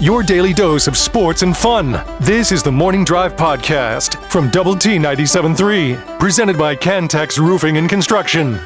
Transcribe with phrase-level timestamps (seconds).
[0.00, 2.02] your daily dose of sports and fun.
[2.20, 7.86] This is the Morning Drive Podcast from Double T 97.3, presented by Cantex Roofing and
[7.86, 8.58] Construction.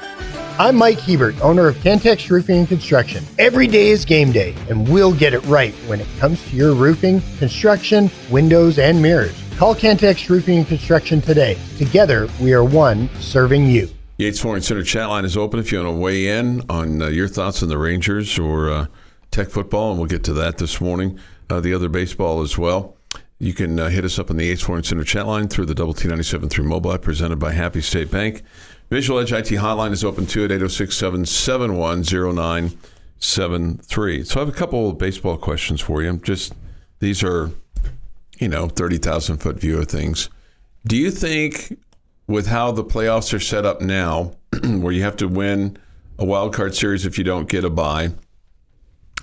[0.61, 3.25] I'm Mike Hebert, owner of Cantex Roofing and Construction.
[3.41, 6.73] Every day is game day, and we'll get it right when it comes to your
[6.73, 9.37] roofing, construction, windows, and mirrors.
[9.57, 11.59] Call Cantex Roofing and Construction today.
[11.77, 13.89] Together, we are one serving you.
[14.19, 17.09] Yates Flooring Center chat line is open if you want to weigh in on uh,
[17.09, 18.87] your thoughts on the Rangers or uh,
[19.35, 21.19] Tech football, and we'll get to that this morning.
[21.51, 22.97] Uh, the other baseball as well.
[23.41, 25.75] You can uh, hit us up on the Yates Flooring Center chat line through the
[25.75, 28.45] Double T 97.3 mobile presented by Happy State Bank.
[28.91, 34.23] Visual Edge IT hotline is open too at 806 771 0973.
[34.23, 36.17] So I have a couple of baseball questions for you.
[36.19, 36.55] Just
[37.01, 37.51] these are,
[38.39, 40.31] you know, 30,000 foot view of things.
[40.87, 41.77] Do you think,
[42.29, 45.77] with how the playoffs are set up now, where you have to win
[46.21, 48.13] a wild card series if you don't get a bye,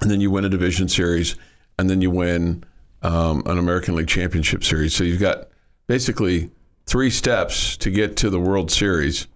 [0.02, 1.36] and then you win a division series,
[1.78, 2.64] and then you win
[3.04, 4.96] um, an American League Championship series.
[4.96, 5.48] So you've got
[5.88, 6.50] basically
[6.86, 9.28] three steps to get to the World Series.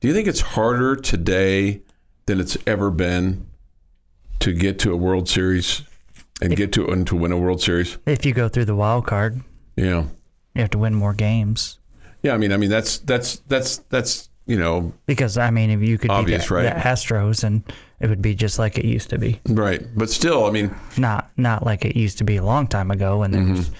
[0.00, 1.82] Do you think it's harder today
[2.26, 3.46] than it's ever been
[4.40, 5.82] to get to a World Series
[6.40, 7.98] and get to and to win a World Series?
[8.06, 9.40] If you go through the wild card,
[9.76, 10.04] Yeah,
[10.54, 11.78] you have to win more games.
[12.22, 12.32] yeah.
[12.34, 15.98] I mean, I mean that's that's that's that's you know Because I mean, if you
[15.98, 16.62] could Obvious, beat the, right?
[16.74, 17.62] the Astros, and
[18.00, 19.40] it would be just like it used to be.
[19.48, 22.90] right, but still, I mean, Not not like it used to be a long time
[22.90, 23.54] ago, and there Mm-hmm.
[23.54, 23.70] was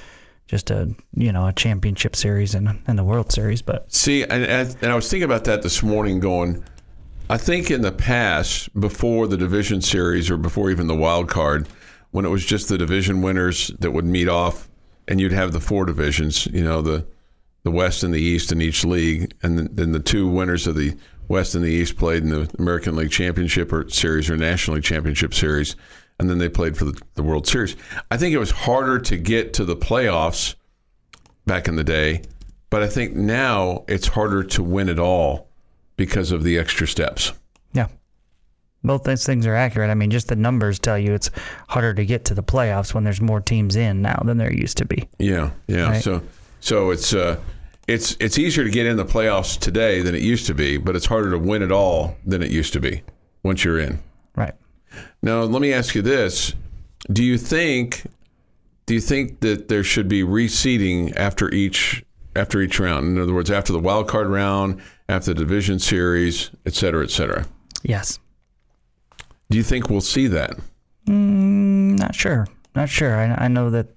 [0.47, 3.63] just a you know a championship series and and the World Series.
[3.63, 6.65] But See, and, and I was thinking about that this morning, going,
[7.29, 11.69] I think in the past, before the division series or before even the wild card,
[12.11, 14.69] when it was just the division winners that would meet off,
[15.07, 17.07] and you'd have the four divisions, you know, the
[17.63, 20.97] the West and the East in each league, and then the two winners of the
[21.31, 24.85] West and the East played in the American League Championship or Series or National League
[24.85, 25.77] Championship Series,
[26.19, 27.77] and then they played for the, the World Series.
[28.11, 30.57] I think it was harder to get to the playoffs
[31.47, 32.23] back in the day,
[32.69, 35.49] but I think now it's harder to win it all
[35.97, 37.33] because of the extra steps.
[37.73, 37.87] yeah,
[38.83, 39.89] both those things are accurate.
[39.89, 41.31] I mean, just the numbers tell you it's
[41.69, 44.79] harder to get to the playoffs when there's more teams in now than there used
[44.79, 45.09] to be.
[45.21, 45.91] Yeah, yeah.
[45.91, 46.03] Right.
[46.03, 46.23] So
[46.59, 47.39] so it's uh
[47.91, 50.95] it's it's easier to get in the playoffs today than it used to be, but
[50.95, 53.03] it's harder to win it all than it used to be
[53.43, 53.99] once you're in.
[54.37, 54.55] Right.
[55.23, 56.55] Now, let me ask you this:
[57.13, 58.05] Do you think
[58.87, 62.05] do you think that there should be reseeding after each
[62.37, 63.07] after each round?
[63.07, 67.11] In other words, after the wild card round, after the division series, et cetera, et
[67.11, 67.47] cetera.
[67.83, 68.21] Yes.
[69.51, 70.53] Do you think we'll see that?
[71.07, 72.47] Mm, not sure.
[72.77, 73.17] Not sure.
[73.17, 73.89] I, I know that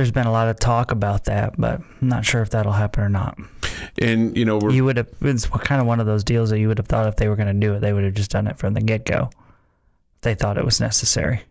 [0.00, 3.04] there's been a lot of talk about that, but I'm not sure if that'll happen
[3.04, 3.38] or not.
[3.98, 5.08] And you know, we're, You would have.
[5.20, 7.36] It's kind of one of those deals that you would have thought if they were
[7.36, 9.28] going to do it, they would have just done it from the get go.
[10.22, 11.42] They thought it was necessary.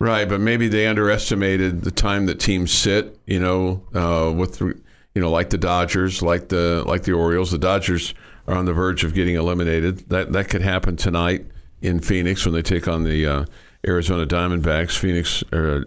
[0.00, 3.16] Right, but maybe they underestimated the time that teams sit.
[3.24, 4.74] You know, uh, with you
[5.14, 7.52] know, like the Dodgers, like the like the Orioles.
[7.52, 8.14] The Dodgers
[8.48, 10.08] are on the verge of getting eliminated.
[10.08, 11.46] That that could happen tonight
[11.82, 13.44] in Phoenix when they take on the uh,
[13.86, 14.98] Arizona Diamondbacks.
[14.98, 15.82] Phoenix, uh,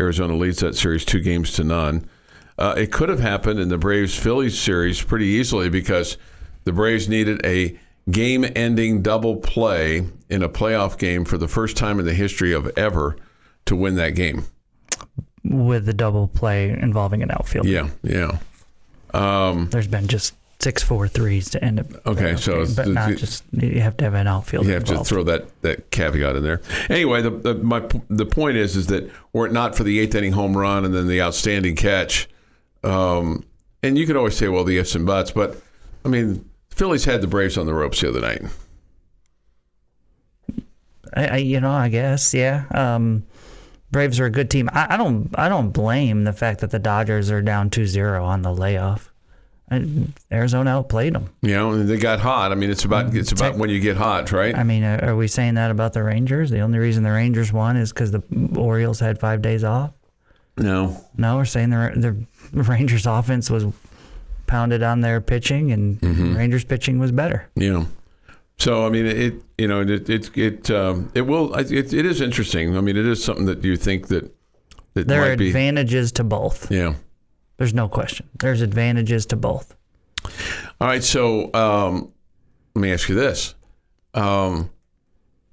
[0.00, 2.08] Arizona leads that series two games to none.
[2.58, 6.16] Uh, it could have happened in the Braves Phillies series pretty easily because
[6.64, 7.78] the Braves needed a
[8.10, 12.52] game ending double play in a playoff game for the first time in the history
[12.52, 13.16] of ever
[13.66, 14.44] to win that game.
[15.44, 17.66] with the double play involving an outfield.
[17.66, 18.38] Yeah, yeah.
[19.14, 21.86] Um, There's been just six four threes to end it.
[22.06, 24.66] Okay, so but the- not just you have to have an outfield.
[24.66, 26.60] you have to throw that, that caveat in there.
[26.88, 30.14] Anyway, the, the my the point is is that were it not for the eighth
[30.14, 32.28] inning home run and then the outstanding catch,
[32.84, 33.44] um,
[33.82, 35.56] and you could always say, well, the ifs and buts, but
[36.04, 38.42] I mean, Phillies had the Braves on the ropes the other night.
[41.14, 42.64] I, I you know I guess yeah.
[42.72, 43.24] Um,
[43.90, 44.70] Braves are a good team.
[44.72, 48.42] I, I don't I don't blame the fact that the Dodgers are down 2-0 on
[48.42, 49.09] the layoff.
[49.70, 49.86] I,
[50.32, 51.30] Arizona outplayed them.
[51.42, 52.50] You know, they got hot.
[52.52, 54.54] I mean, it's about it's about when you get hot, right?
[54.54, 56.50] I mean, are we saying that about the Rangers?
[56.50, 58.22] The only reason the Rangers won is because the
[58.56, 59.92] Orioles had five days off.
[60.56, 62.16] No, No, we're saying the
[62.52, 63.64] the Rangers offense was
[64.46, 66.36] pounded on their pitching, and Mm-hmm.
[66.36, 67.48] Rangers pitching was better.
[67.54, 67.84] Yeah.
[68.58, 72.20] So I mean, it you know it it it um, it will it, it is
[72.20, 72.76] interesting.
[72.76, 74.34] I mean, it is something that you think that
[74.94, 76.70] that There are be advantages to both.
[76.70, 76.94] yeah.
[77.60, 78.26] There's no question.
[78.38, 79.76] There's advantages to both.
[80.80, 82.10] All right, so um,
[82.74, 83.54] let me ask you this:
[84.14, 84.70] um,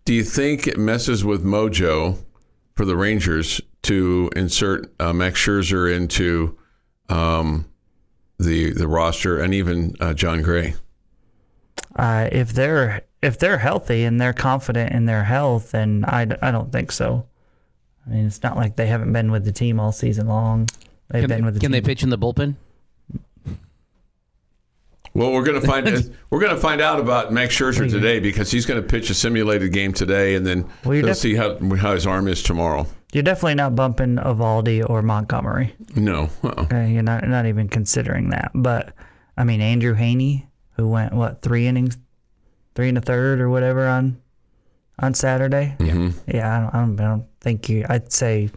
[0.05, 2.17] Do you think it messes with mojo
[2.77, 6.57] for the Rangers to insert uh, Max Scherzer into
[7.09, 7.65] um,
[8.39, 10.75] the the roster and even uh, Jon Gray?
[11.97, 16.51] Uh, if they're if they're healthy and they're confident in their health, then I, I
[16.51, 17.25] don't think so.
[18.05, 20.69] I mean, it's not like they haven't been with the team all season long.
[21.09, 22.55] They've Can, been they, with the can they pitch in the bullpen?
[25.13, 25.87] Well, we're going to find
[26.29, 29.13] we're going to find out about Max Scherzer today because he's going to pitch a
[29.13, 32.43] simulated game today, and then Well, you're we'll def- see how how his arm is
[32.43, 32.85] tomorrow.
[33.13, 35.73] You're definitely not bumping Eovaldi or Montgomery.
[35.95, 36.63] No, uh-uh.
[36.63, 38.51] Okay, you're not not even considering that.
[38.53, 38.93] But
[39.37, 40.45] I mean, Andrew Heaney,
[40.75, 41.97] who went what three innings,
[42.75, 44.21] three and a third or whatever on
[44.99, 45.75] on Saturday.
[45.79, 46.35] Mm-hmm.
[46.35, 47.85] Yeah, I don't, I don't, I don't think you.
[47.89, 48.51] I'd say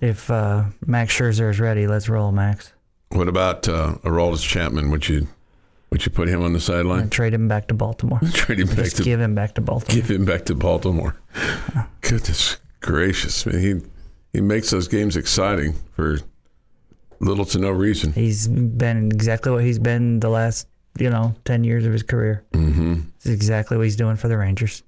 [0.00, 2.72] if uh, Max Scherzer is ready, let's roll, Max.
[3.10, 4.90] What about uh, Aroldis Chapman?
[4.90, 5.28] Would you
[5.90, 7.08] would you put him on the sideline?
[7.08, 8.20] Trade him back to Baltimore.
[8.32, 9.94] Trade him back Just to give him back to Baltimore.
[9.94, 11.16] give him back to Baltimore.
[12.02, 13.60] Goodness gracious, man.
[13.60, 13.80] He
[14.32, 16.18] he makes those games exciting for
[17.20, 18.12] little to no reason.
[18.12, 20.68] He's been exactly what he's been the last,
[20.98, 22.44] you know, ten years of his career.
[22.52, 23.00] Mm-hmm.
[23.16, 24.82] It's exactly what he's doing for the Rangers.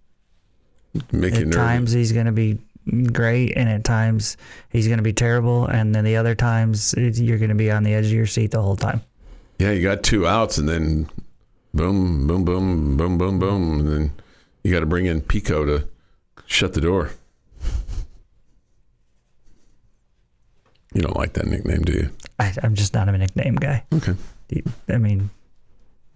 [1.12, 2.58] Make At times he's going to be
[3.12, 4.36] great, and at times
[4.70, 7.82] he's going to be terrible, and then the other times you're going to be on
[7.82, 9.02] the edge of your seat the whole time.
[9.58, 11.08] Yeah, you got two outs, and then
[11.74, 14.12] boom, boom, boom, boom, boom, boom, and then
[14.64, 15.88] you got to bring in Pico to
[16.46, 17.10] shut the door.
[20.92, 22.10] You don't like that nickname, do you?
[22.40, 23.84] I, I'm just not a nickname guy.
[23.94, 24.14] Okay.
[24.88, 25.30] I mean,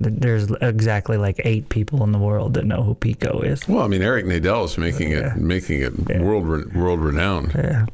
[0.00, 3.67] there's exactly like eight people in the world that know who Pico is.
[3.69, 5.35] Well, I mean, Eric Nadel is making it Yeah.
[5.37, 6.23] making it Yeah.
[6.23, 7.52] world re- world renowned.
[7.55, 7.87] Yeah.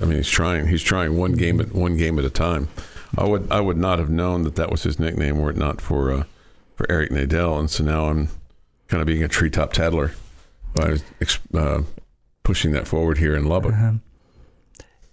[0.00, 0.66] I mean, he's trying.
[0.68, 2.68] He's trying one game at one game at a time.
[3.16, 5.80] I would I would not have known that that was his nickname were it not
[5.80, 6.24] for uh,
[6.76, 8.28] for Eric Nadel, and so now I'm
[8.88, 10.12] kind of being a treetop tattler
[10.74, 10.96] by
[11.54, 11.82] uh,
[12.42, 13.74] pushing that forward here in Lubbock.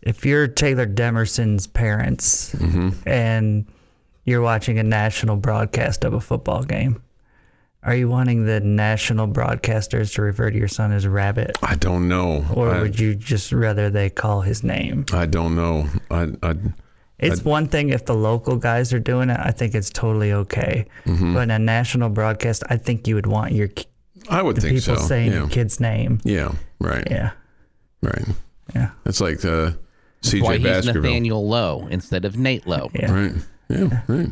[0.01, 3.07] If you're Taylor Demerson's parents Mm-hmm.
[3.09, 3.65] and
[4.25, 7.01] you're watching a national broadcast of a football game,
[7.83, 11.55] are you wanting the national broadcasters to refer to your son as Rabbit?
[11.61, 12.43] I don't know.
[12.53, 15.05] Or I, would you just rather they call his name?
[15.13, 15.87] I don't know.
[16.09, 16.55] I, I
[17.19, 19.39] It's one thing if the local guys are doing it.
[19.39, 20.87] I think it's totally okay.
[21.05, 21.35] Mm-hmm.
[21.35, 23.69] But in a national broadcast, I think you would want your
[24.29, 25.07] I would think people so.
[25.07, 25.37] saying yeah.
[25.39, 26.19] your kid's name.
[26.23, 26.53] yeah.
[26.79, 27.07] Right.
[27.09, 27.31] Yeah,
[28.01, 28.25] Right.
[28.75, 29.75] yeah, That's like uh, Why
[30.21, 31.01] CJ he's Baskerville.
[31.03, 32.89] Nathaniel Lowe instead of Nate Lowe.
[32.93, 33.33] yeah, Right.
[33.69, 34.01] Yeah.
[34.07, 34.29] Right.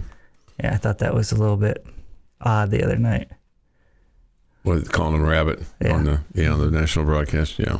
[0.59, 0.73] yeah.
[0.73, 1.85] I thought that was a little bit
[2.41, 3.29] odd the other night.
[4.63, 5.93] What calling him Rabbit Yeah.
[5.95, 7.59] on the yeah on the national broadcast?
[7.59, 7.77] Yeah.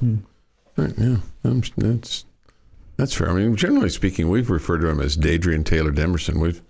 [0.75, 0.93] Right.
[0.97, 1.17] Yeah.
[1.45, 2.25] Um, that's
[2.97, 3.29] that's fair.
[3.29, 6.39] I mean, generally speaking, we've referred to him as Dadrian Taylor Demerson.
[6.41, 6.61] We've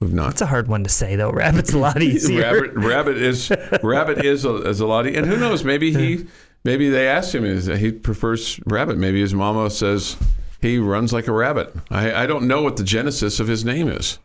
[0.00, 0.32] we've not.
[0.32, 1.30] It's a hard one to say though.
[1.32, 2.42] Rabbit's a lot easier.
[2.42, 3.50] Rabbit, Rabbit is
[3.82, 5.64] Rabbit is a, is a lot, of, and who knows?
[5.64, 6.26] Maybe he,
[6.64, 8.98] maybe they asked him is he prefers Rabbit.
[8.98, 10.16] Maybe his mama says
[10.64, 11.74] he runs like a rabbit.
[11.90, 14.18] I, I don't know what the genesis of his name is.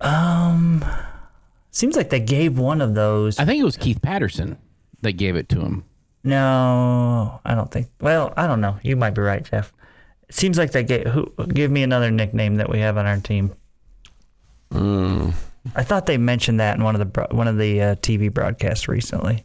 [0.00, 0.84] Um,
[1.70, 3.38] seems like they gave one of those.
[3.38, 4.56] I think it was Keith Patterson
[5.02, 5.84] that gave it to him.
[6.24, 7.88] No, I don't think.
[8.00, 8.78] Well, I don't know.
[8.82, 9.72] You might be right, Jeff.
[10.28, 11.06] It seems like they gave.
[11.08, 13.54] Who, give me another nickname that we have on our team.
[14.72, 15.34] Mm.
[15.74, 18.88] I thought they mentioned that in one of the one of the uh, TV broadcasts
[18.88, 19.44] recently,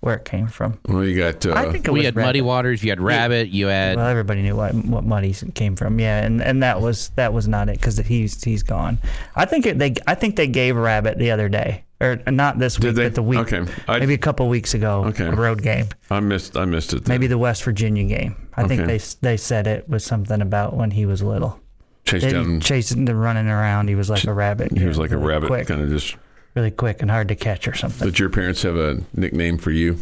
[0.00, 0.78] where it came from.
[0.88, 1.44] Well, you got.
[1.44, 2.26] Uh, I think it we was had Rabbit.
[2.28, 5.98] Muddy Waters, you had Rabbit, you had Well, everybody knew what what Muddy came from.
[6.00, 8.98] Yeah, and, and that was that was not it because he's he's gone.
[9.36, 12.78] I think it, they I think they gave Rabbit the other day, or not this
[12.80, 13.04] week, they?
[13.04, 13.70] but the week Okay.
[13.88, 15.04] I- maybe a couple weeks ago.
[15.06, 15.26] Okay.
[15.26, 16.56] a road game, I missed.
[16.56, 17.04] I missed it.
[17.04, 17.14] then.
[17.14, 18.48] maybe the West Virginia game.
[18.56, 21.60] I think they they said it was something about when he was little.
[22.04, 22.60] chased They down.
[22.60, 23.88] chasing the running around.
[23.88, 24.76] He was like a rabbit.
[24.76, 26.16] He was know, like a rabbit, quick, kind of just.
[26.54, 28.06] Really quick and hard to catch or something.
[28.06, 29.98] Did your parents have a nickname for you?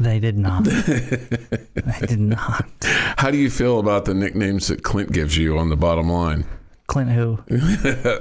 [0.00, 0.64] They did not.
[0.64, 2.66] they did not.
[2.82, 6.44] How do you feel about the nicknames that Clint gives you on the bottom line?
[6.86, 7.38] Clint who?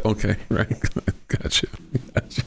[0.06, 0.74] okay, right.
[1.28, 1.68] gotcha.
[2.14, 2.44] gotcha.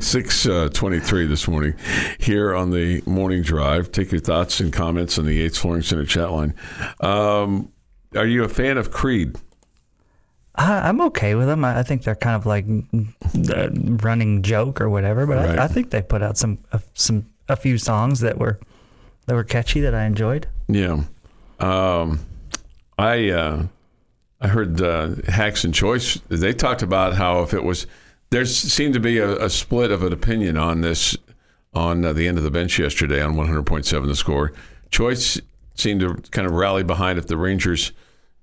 [0.00, 1.74] Six uh, this morning
[2.18, 3.92] here on the morning drive.
[3.92, 6.54] Take your thoughts and comments on the Yates Flooring Center chat line.
[7.00, 7.72] Um,
[8.16, 9.36] are you a fan of Creed?
[10.60, 11.64] I, I'm okay with them.
[11.64, 15.26] I, I think they're kind of like the running joke or whatever.
[15.26, 15.58] But Right.
[15.58, 18.60] I, I think they put out some uh, some a few songs that were
[19.26, 20.46] that were catchy that I enjoyed.
[20.68, 21.02] Yeah.
[21.58, 22.20] Um,
[22.98, 23.66] I uh,
[24.40, 26.20] I heard uh, Hacks and Choice.
[26.28, 27.86] They talked about how if it was
[28.30, 31.16] there seemed to be a, a split of an opinion on this
[31.72, 34.52] on uh, the end of the bench yesterday on 100.7 the score.
[34.90, 35.40] Choice
[35.74, 37.92] seemed to kind of rally behind if the Rangers,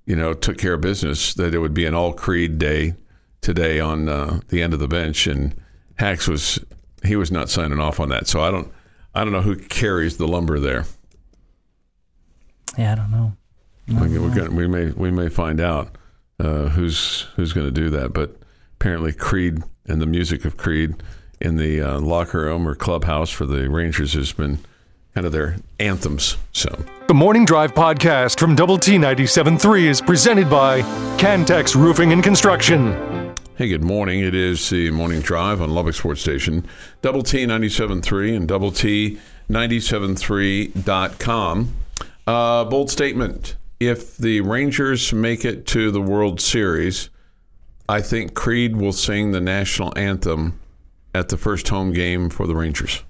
[0.08, 2.96] you know, took care of business that it would be an all Creed day
[3.42, 5.54] today on uh, the end of the bench, and
[6.00, 6.58] Hacks was
[7.04, 8.26] he was not signing off on that.
[8.26, 8.72] So I don't
[9.14, 10.86] I don't know who carries the lumber there.
[12.78, 13.34] Yeah, I don't know.
[13.90, 15.98] We're gonna, we may we may find out
[16.40, 18.14] uh, who's who's going to do that.
[18.14, 18.38] But
[18.76, 20.96] apparently, Creed and the music of Creed
[21.42, 24.60] in the uh, locker room or clubhouse for the Rangers has been
[25.18, 26.38] kind of their anthems.
[26.54, 26.70] So
[27.08, 30.82] The Morning Drive podcast from Double T 97.3 is presented by
[31.18, 33.34] Cantex Roofing and Construction.
[33.56, 34.20] Hey, good morning.
[34.20, 36.68] It is the morning drive on Lubbock Sports Station,
[37.02, 39.18] Double T 97.3 and Double T
[39.50, 41.74] 97.3.com.
[42.28, 43.56] Uh, bold statement.
[43.80, 47.10] If the Rangers make it to the World Series,
[47.90, 50.60] I think Creed will sing the national anthem
[51.16, 53.02] at the first home game for the Rangers.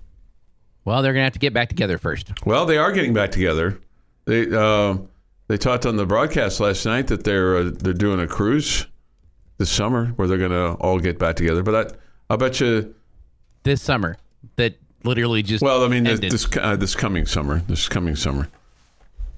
[0.88, 2.32] Well, they're gonna have to get back together first.
[2.46, 3.78] Well, they are getting back together.
[4.24, 5.00] They uh,
[5.50, 8.88] they talked on the broadcast last night that they're uh, they're doing a cruise
[9.58, 11.62] this summer where they're going to all get back together.
[11.62, 11.94] But
[12.30, 12.96] I, I bet you.
[13.64, 14.16] This summer,
[14.56, 18.48] that literally just Well, I mean, this this, uh, this coming summer, this coming summer,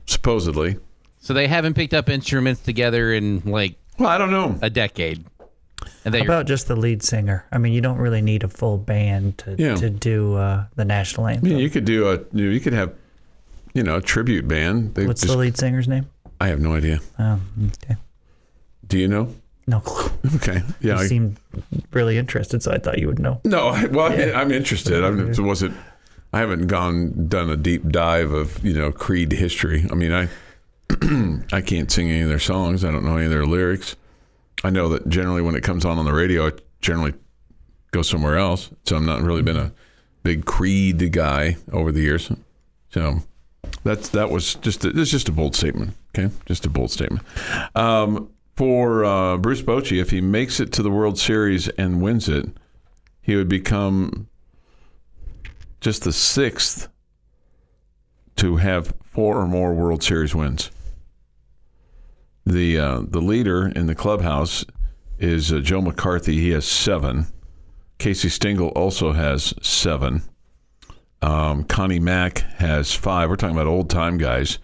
[0.05, 0.77] supposedly.
[1.19, 4.55] so they haven't picked up instruments together in like Well, I don't know.
[4.61, 5.25] a decade.
[6.05, 7.45] And they How about just the lead singer?
[7.51, 9.75] I mean, you don't really need a full band to, Yeah.
[9.75, 11.45] to do uh, the national anthem.
[11.45, 11.55] I anthem.
[11.57, 12.93] mean, you could do a you, know, you could have
[13.73, 14.95] you know a tribute band.
[14.95, 16.07] They What's just- the lead singer's name?
[16.41, 16.99] I have no idea.
[17.19, 17.39] Oh,
[17.83, 17.97] okay.
[18.87, 19.33] Do you know?
[19.67, 20.09] No clue.
[20.35, 20.61] Okay.
[20.81, 20.95] Yeah.
[20.95, 21.37] You I, seemed
[21.91, 23.39] really interested, so I thought you would know.
[23.45, 25.03] No, I, well, I, I'm interested.
[25.03, 25.75] I'm, it wasn't.
[26.33, 29.85] I haven't gone done a deep dive of you know Creed history.
[29.91, 30.27] I mean, I
[31.55, 32.83] I can't sing any of their songs.
[32.83, 33.95] I don't know any of their lyrics.
[34.63, 36.51] I know that generally when it comes on on the radio, I
[36.81, 37.13] generally
[37.91, 38.69] go somewhere else.
[38.85, 39.71] So I'm not really been a
[40.23, 42.31] big Creed guy over the years.
[42.89, 43.19] So
[43.83, 45.93] that's that was just a, it's just a bold statement.
[46.17, 47.23] Okay, just a bold statement.
[47.75, 52.27] Um, for uh, Bruce Bochy, if he makes it to the World Series and wins
[52.27, 52.49] it,
[53.21, 54.27] he would become
[55.79, 56.89] just the sixth
[58.35, 60.71] to have four or more World Series wins.
[62.49, 64.65] The uh, the leader in the clubhouse
[65.19, 66.39] is uh, Joe McCarthy.
[66.39, 67.27] He has seven.
[67.99, 70.23] Casey Stengel also has seven.
[71.21, 73.29] Um, Connie Mack has five.
[73.29, 74.57] We're talking about old time guys,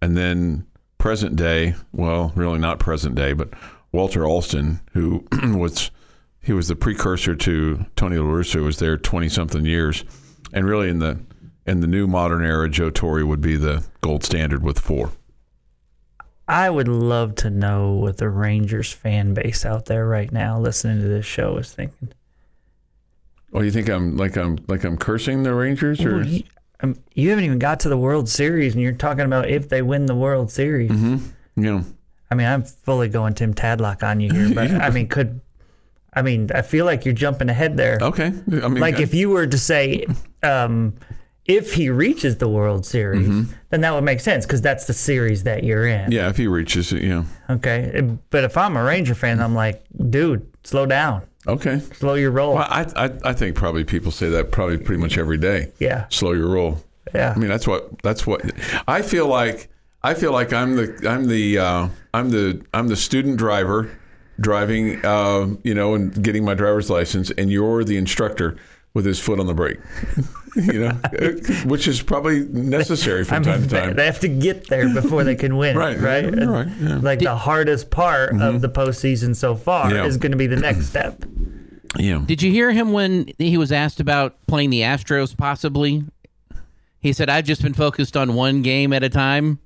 [0.00, 0.66] and then
[0.98, 1.76] present day.
[1.92, 3.50] Well, really not present day, but
[3.92, 5.24] Walter Alston, who
[5.56, 5.92] was
[6.42, 10.04] he was the precursor to Tony La Russa, was there twenty something years,
[10.52, 11.20] and really in the
[11.68, 15.12] in the new modern era, Joe Torre would be the gold standard with four.
[16.48, 21.00] I would love to know what the Rangers fan base out there right now listening
[21.00, 22.12] to this show is thinking.
[23.52, 26.42] Well, you think I'm like I'm like I'm cursing the Rangers, or Well, you,
[26.80, 29.82] um, you haven't even got to the World Series, and you're talking about if they
[29.82, 30.90] win the World Series.
[30.90, 31.20] you
[31.56, 31.84] know?
[32.30, 35.40] I mean, I'm fully going Tim Tadlock on you here, but I mean, could
[36.14, 37.98] I mean, I feel like you're jumping ahead there.
[38.00, 40.06] Okay, I mean, like if you were to say,
[40.42, 40.94] um,
[41.46, 43.28] if he reaches the World Series,
[43.70, 46.12] then that would make sense because that's the series that you're in.
[46.12, 49.84] yeah, if he reaches it, yeah, Okay, but if I'm a Ranger fan, I'm like,
[50.10, 51.80] dude, slow down, okay.
[51.94, 52.54] slow your roll.
[52.54, 55.72] Well, I, I I think probably people say that probably pretty much every day.
[55.78, 56.06] Yeah.
[56.10, 56.82] slow your roll.
[57.14, 57.32] Yeah.
[57.34, 58.40] I mean that's what that's what
[58.86, 59.68] I feel like.
[60.04, 63.90] I feel like I'm the I'm the uh, I'm the I'm the student driver
[64.40, 68.56] driving, uh, you know, and getting my driver's license, and you're the instructor
[68.94, 69.78] with his foot on the brake.
[70.56, 70.90] you know,
[71.64, 73.94] which is probably necessary from I time to time.
[73.96, 76.24] they have to get there before they can win, Right, right?
[76.26, 76.96] right, yeah.
[76.98, 78.58] Like the hardest part of mm-hmm.
[78.58, 80.04] the postseason so far Yeah.
[80.04, 81.24] is going to be the next step.
[81.98, 82.22] yeah.
[82.26, 86.04] Did you hear him when he was asked about playing the Astros possibly?
[87.00, 89.58] He said, I've just been focused on one game at a time.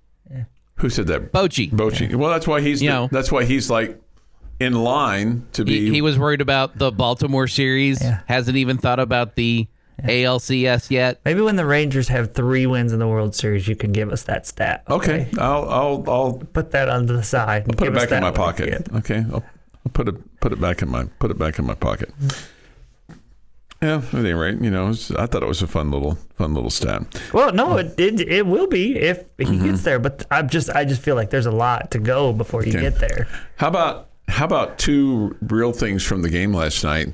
[0.76, 1.32] Who said that?
[1.32, 1.70] Bochy.
[1.70, 2.14] Bochy.
[2.14, 3.08] Well, that's why he's You the- know.
[3.10, 4.00] that's why he's like
[4.60, 5.86] in line to be.
[5.86, 8.02] He, he was worried about the Baltimore series.
[8.02, 8.20] Yeah.
[8.26, 9.66] Hasn't even thought about the
[10.02, 11.20] ALCS yet.
[11.24, 14.22] Maybe when the Rangers have three wins in the World Series, you can give us
[14.24, 14.82] that stat.
[14.88, 15.28] okay.
[15.38, 17.64] I'll I'll I'll Put that on the side.
[17.68, 18.88] I'll put it back in my pocket.
[18.94, 19.44] Okay, I'll,
[19.84, 22.10] I'll put it put it back in my put it back in my pocket.
[23.82, 26.54] Yeah, at any rate, you know, it's, I thought it was a fun little fun
[26.54, 27.02] little stat.
[27.34, 29.64] Well, no, it, it it will be if he Mm-hmm.
[29.66, 29.98] gets there.
[29.98, 32.80] But I'm just I just feel like there's a lot to go before you Okay.
[32.80, 33.28] get there.
[33.56, 37.08] How about how about two real things from the game last night?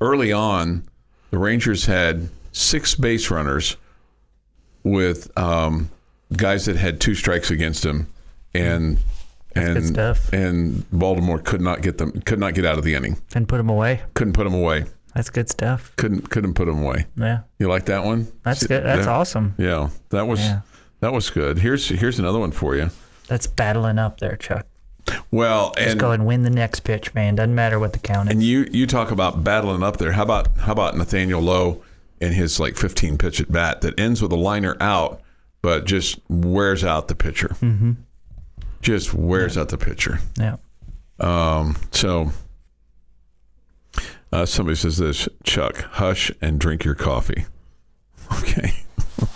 [0.00, 0.84] Early on,
[1.30, 3.76] the Rangers had six base runners
[4.84, 5.90] with um,
[6.36, 8.06] guys that had two strikes against them,
[8.54, 8.98] and
[9.54, 10.32] and stuff.
[10.32, 13.16] and Baltimore could not get them could not get out of the inning.
[13.34, 14.02] And put them away.
[14.14, 14.84] Couldn't put them away.
[15.14, 15.92] That's good stuff.
[15.96, 17.06] Couldn't couldn't put them away.
[17.16, 18.28] Yeah, You like that one?
[18.44, 18.84] that's good.
[18.84, 19.12] That's yeah.
[19.12, 19.54] awesome.
[19.58, 20.60] Yeah, that was Yeah.
[21.00, 21.58] that was good.
[21.58, 22.90] Here's here's another one for you.
[23.26, 24.66] That's battling up there, Chuck.
[25.30, 27.34] Well, Just and go and win the next pitch, man.
[27.36, 28.32] Doesn't matter what the count is.
[28.34, 30.12] and you you talk about battling up there.
[30.12, 31.82] How about how about Nathaniel Lowe
[32.20, 35.20] in his like 15 pitch at bat that ends with a liner out,
[35.62, 37.48] but just wears out the pitcher.
[37.60, 37.92] Mm-hmm.
[38.82, 40.18] Just wears out the pitcher.
[40.38, 40.56] yeah.
[41.20, 42.30] Um, so
[44.32, 47.44] uh, somebody says this, Chuck, hush and drink your coffee.
[48.42, 48.72] Okay.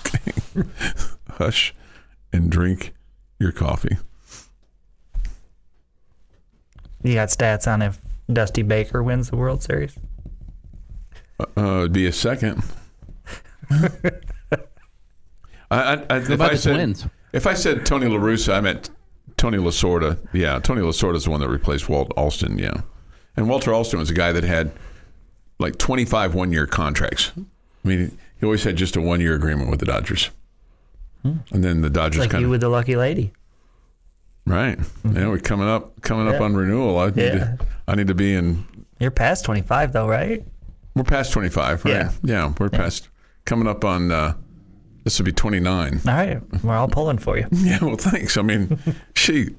[0.07, 0.33] Okay.
[1.31, 1.75] Hush
[2.33, 2.93] and drink
[3.41, 3.97] your coffee.
[7.03, 7.99] You got stats on if
[8.33, 9.97] Dusty Baker wins the World Series?
[11.41, 12.63] Uh, it'd be a second.
[13.71, 14.57] I,
[15.71, 17.07] I, I, if about I said Twins?
[17.33, 18.91] if I said Tony La Russa, I meant
[19.37, 20.19] Tommy Lasorda.
[20.33, 22.59] Yeah, Tommy Lasorda is the one that replaced Walt Alston.
[22.59, 22.83] Yeah,
[23.37, 24.71] and Walter Alston was a guy that had
[25.59, 27.33] like 25 one-year contracts.
[27.37, 30.31] I mean, he always had just a one-year agreement with the Dodgers,
[31.25, 33.33] and then the Dodgers Like kind you with the lucky lady.
[34.47, 34.79] Right.
[35.05, 36.99] Yeah, we're coming up coming up on renewal.
[36.99, 37.33] I need Yeah.
[37.33, 37.59] to,
[37.89, 38.65] I need to be in.
[39.01, 40.45] You're past 25 though, right?
[40.95, 41.91] We're past 25, right?
[41.93, 42.11] Yeah.
[42.23, 43.09] Yeah, we're past
[43.45, 44.11] coming up on.
[44.13, 44.35] Uh,
[45.05, 46.01] this would be 29.
[46.07, 47.47] All right, we're all pulling for you.
[47.53, 48.37] Yeah, well, thanks.
[48.37, 48.79] I mean,
[49.15, 49.51] she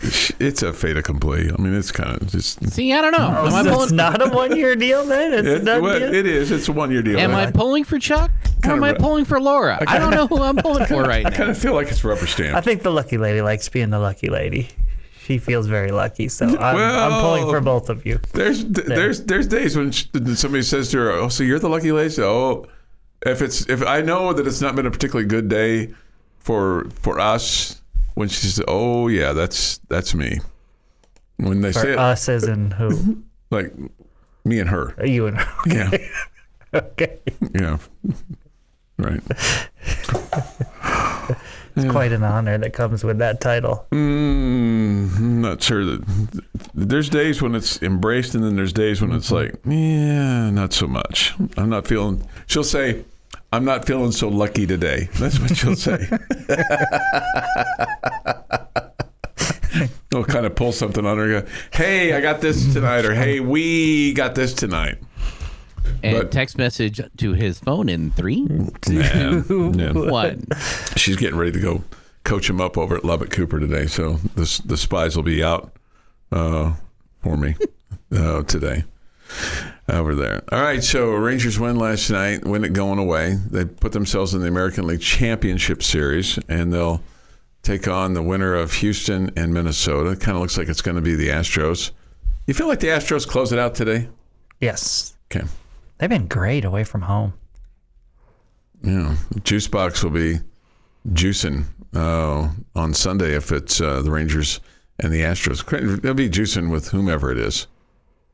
[0.00, 1.50] it's a fait accompli.
[1.50, 2.62] I mean, it's kind of just.
[2.72, 3.34] See, I don't know.
[3.38, 5.32] Oh, am I So it's not a one-year deal then.
[5.32, 6.12] It's It, done well, deal?
[6.14, 6.50] it is.
[6.50, 7.18] It's a one year deal.
[7.18, 8.30] Am I pulling for Chuck?
[8.30, 9.82] Or Kinda am I re- pulling for Laura?
[9.86, 12.26] I, don't know who I'm pulling for right I kind of feel like it's rubber
[12.26, 12.56] stamp.
[12.56, 14.68] I think the lucky lady likes being the lucky lady.
[15.24, 18.20] She feels very lucky, so I'm, I'm pulling for both of you.
[18.34, 22.14] There's there's there's days when somebody says to her, "Oh, so you're the lucky lady."
[22.20, 22.66] Oh,
[23.24, 25.94] if it's if I know that it's not been a particularly good day
[26.40, 27.80] for for us,
[28.14, 30.40] when she says, "Oh yeah, that's that's me,"
[31.36, 33.22] when they For say it, us as in who?
[33.50, 33.72] like
[34.44, 35.90] me and her, you and her yeah,
[36.74, 37.18] okay.
[37.54, 37.78] yeah,
[38.98, 39.20] right.
[41.76, 43.84] It's quite an honor that comes with that title.
[43.90, 46.42] Mm, I'm not sure that
[46.72, 50.86] there's days when it's embraced, and then there's days when it's like, yeah, not so
[50.86, 51.34] much.
[51.56, 52.28] I'm not feeling.
[52.46, 53.04] She'll say,
[53.54, 56.06] "I'm not feeling so lucky today." That's what she'll say.
[60.10, 61.40] They'll kind of pull something on her.
[61.42, 64.98] Go, hey, I got this tonight, or hey, we got this tonight.
[66.04, 68.46] And But- text message to his phone in three,
[68.88, 69.92] Yeah, yeah.
[69.92, 70.46] one.
[70.96, 71.84] She's getting ready to go
[72.22, 73.86] coach him up over at Lubbock Cooper today.
[73.86, 75.72] So the the spies will be out
[76.30, 76.74] uh,
[77.22, 77.56] for me
[78.16, 78.84] uh, today
[79.88, 80.42] over there.
[80.52, 80.82] All right.
[80.82, 83.36] So Rangers win last night, win it going away.
[83.50, 87.02] They put themselves in the American League Championship Series, and they'll
[87.62, 90.16] take on the winner of Houston and Minnesota.
[90.16, 91.90] Kind of looks like it's going to be the Astros.
[92.46, 94.08] You feel like the Astros close it out today?
[94.60, 95.16] Yes.
[95.30, 95.46] Okay.
[95.98, 97.32] They've been great away from home.
[98.82, 100.40] Yeah, juice box will be
[101.10, 104.60] juicing uh, on Sunday if it's uh, the Rangers
[105.00, 106.02] and the Astros.
[106.02, 107.66] They'll be juicing with whomever it is.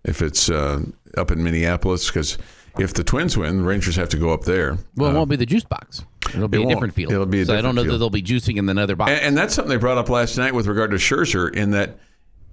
[0.05, 0.81] If it's uh,
[1.17, 2.39] up in Minneapolis, because
[2.79, 4.79] if the Twins win, the Rangers have to go up there.
[4.97, 6.05] Well, it won't be the juice box.
[6.35, 7.13] It'll be it a different field.
[7.13, 9.11] It'll be a so I don't different know that they'll be juicing in another box.
[9.11, 11.99] And, and that's something they brought up last night with regard to Scherzer, in that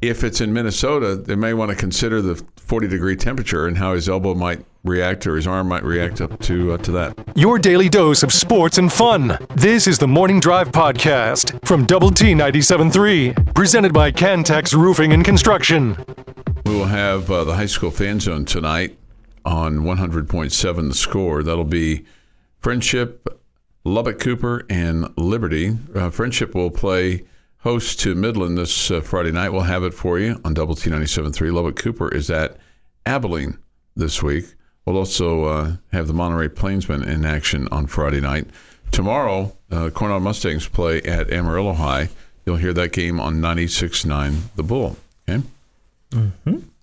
[0.01, 3.93] if it's in Minnesota, they may want to consider the 40 degree temperature and how
[3.93, 7.17] his elbow might react or his arm might react up to uh, to that.
[7.35, 9.37] Your daily dose of sports and fun.
[9.55, 15.23] This is the Morning Drive Podcast from Double T 97.3, presented by Cantex Roofing and
[15.25, 15.97] Construction.
[16.67, 18.97] We will have uh, the high school fan zone tonight
[19.45, 21.41] on 100.7 the score.
[21.41, 22.03] That'll be
[22.59, 23.41] Friendship,
[23.85, 25.77] Lubbock Cooper, and Liberty.
[25.95, 27.23] Uh, Friendship will play
[27.59, 29.51] host to Midland this uh, Friday night.
[29.51, 31.53] We'll have it for you on Double T 97.3.
[31.53, 32.57] Lubbock Cooper is at
[33.05, 33.57] Abilene
[33.95, 34.53] this week.
[34.85, 38.45] We'll also uh, have the Monterey Plainsmen in action on Friday night.
[38.91, 42.09] Tomorrow, uh, Coronado Mustangs play at Amarillo High.
[42.45, 44.97] You'll hear that game on 96.9 The Bull.
[45.29, 45.47] Okay?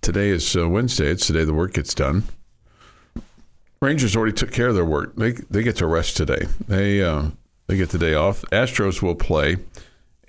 [0.01, 1.07] Today is uh, Wednesday.
[1.07, 2.25] It's the day the work gets done.
[3.81, 5.16] Rangers already took care of their work.
[5.16, 6.47] They they get to rest today.
[6.68, 7.31] They uh,
[7.66, 8.42] they get the day off.
[8.53, 9.57] Astros will play,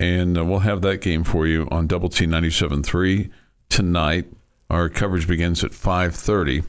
[0.00, 3.30] and uh, we'll have that game for you on Double T 97.3
[3.68, 4.26] tonight.
[4.68, 6.62] Our coverage begins at five thirty,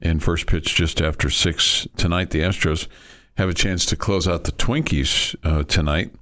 [0.00, 2.30] and first pitch just after six tonight.
[2.30, 2.86] The Astros
[3.36, 6.12] have a chance to close out the Twinkies uh, tonight,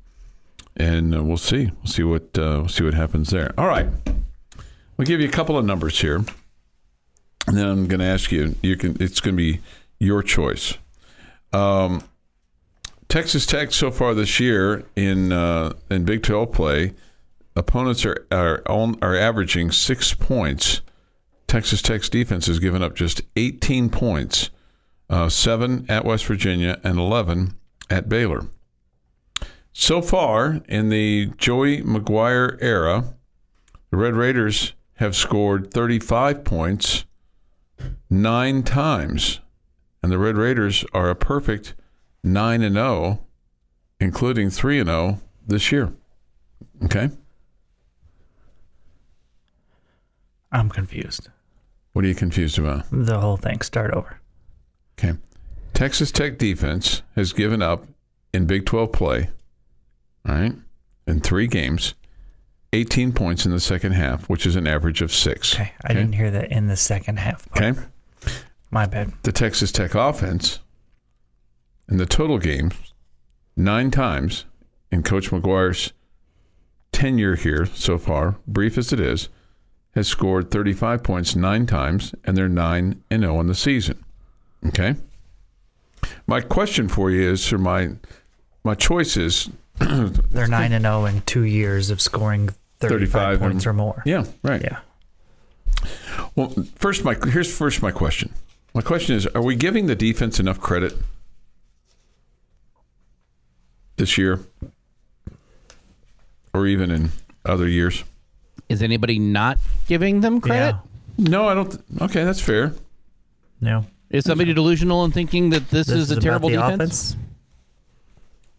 [0.76, 1.70] and uh, we'll see.
[1.82, 3.52] We'll see what uh, we'll see what happens there.
[3.58, 3.88] All right.
[4.96, 6.16] We'll give you a couple of numbers here,
[7.46, 8.56] and then I'm going to ask you.
[8.62, 8.96] You can.
[9.00, 9.60] It's going to be
[9.98, 10.78] your choice.
[11.52, 12.02] Um,
[13.08, 16.94] Texas Tech so far this year in uh, in Big 12 play,
[17.54, 20.80] opponents are are on, are averaging six points.
[21.46, 24.50] Texas Tech's defense has given up just 18 points,
[25.08, 27.54] uh, seven at West Virginia and 11
[27.88, 28.46] at Baylor.
[29.72, 33.14] So far in the Joey McGuire era,
[33.90, 37.04] the Red Raiders have scored 35 points
[38.10, 39.40] nine times,
[40.02, 41.74] and the Red Raiders are a perfect
[42.22, 43.24] 9 and 0,
[44.00, 45.92] including 3 and 0 this year.
[46.84, 47.10] Okay?
[50.52, 51.28] I'm confused.
[51.92, 52.84] What are you confused about?
[52.90, 53.60] The whole thing.
[53.62, 54.20] Start over.
[54.98, 55.18] Okay.
[55.74, 57.86] Texas Tech defense has given up
[58.32, 59.30] in Big 12 play,
[60.26, 60.54] all right,
[61.06, 61.94] in three games,
[62.76, 65.54] 18 points in the second half, which is an average of six.
[65.54, 67.48] Okay, I didn't hear that in the second half.
[67.50, 67.64] part.
[67.64, 67.80] Okay.
[68.70, 69.12] My bad.
[69.22, 70.58] The Texas Tech offense
[71.88, 72.74] in the total games,
[73.56, 74.44] nine times
[74.90, 75.92] in Coach McGuire's
[76.92, 79.30] tenure here so far, brief as it is,
[79.94, 84.04] has scored 35 points nine times, and they're 9 and 0 in the season.
[84.66, 84.96] Okay?
[86.26, 87.92] My question for you is, or my,
[88.62, 92.48] my choice is, They're nine and zero in two years of scoring
[92.80, 94.02] 35 35 and- points or more.
[94.06, 94.62] yeah, right.
[94.62, 94.78] Yeah.
[96.34, 98.32] Well, first, my here's first my question.
[98.74, 100.94] My question is: Are we giving the defense enough credit
[103.96, 104.40] this year,
[106.52, 107.10] or even in
[107.44, 108.04] other years?
[108.68, 110.76] Is anybody not giving them credit?
[111.18, 111.70] No, I don't.
[111.70, 112.74] th- Okay, that's fair.
[113.60, 113.86] No.
[114.10, 116.74] Is somebody delusional in thinking that this, This is a terrible defense?
[117.12, 117.16] offense?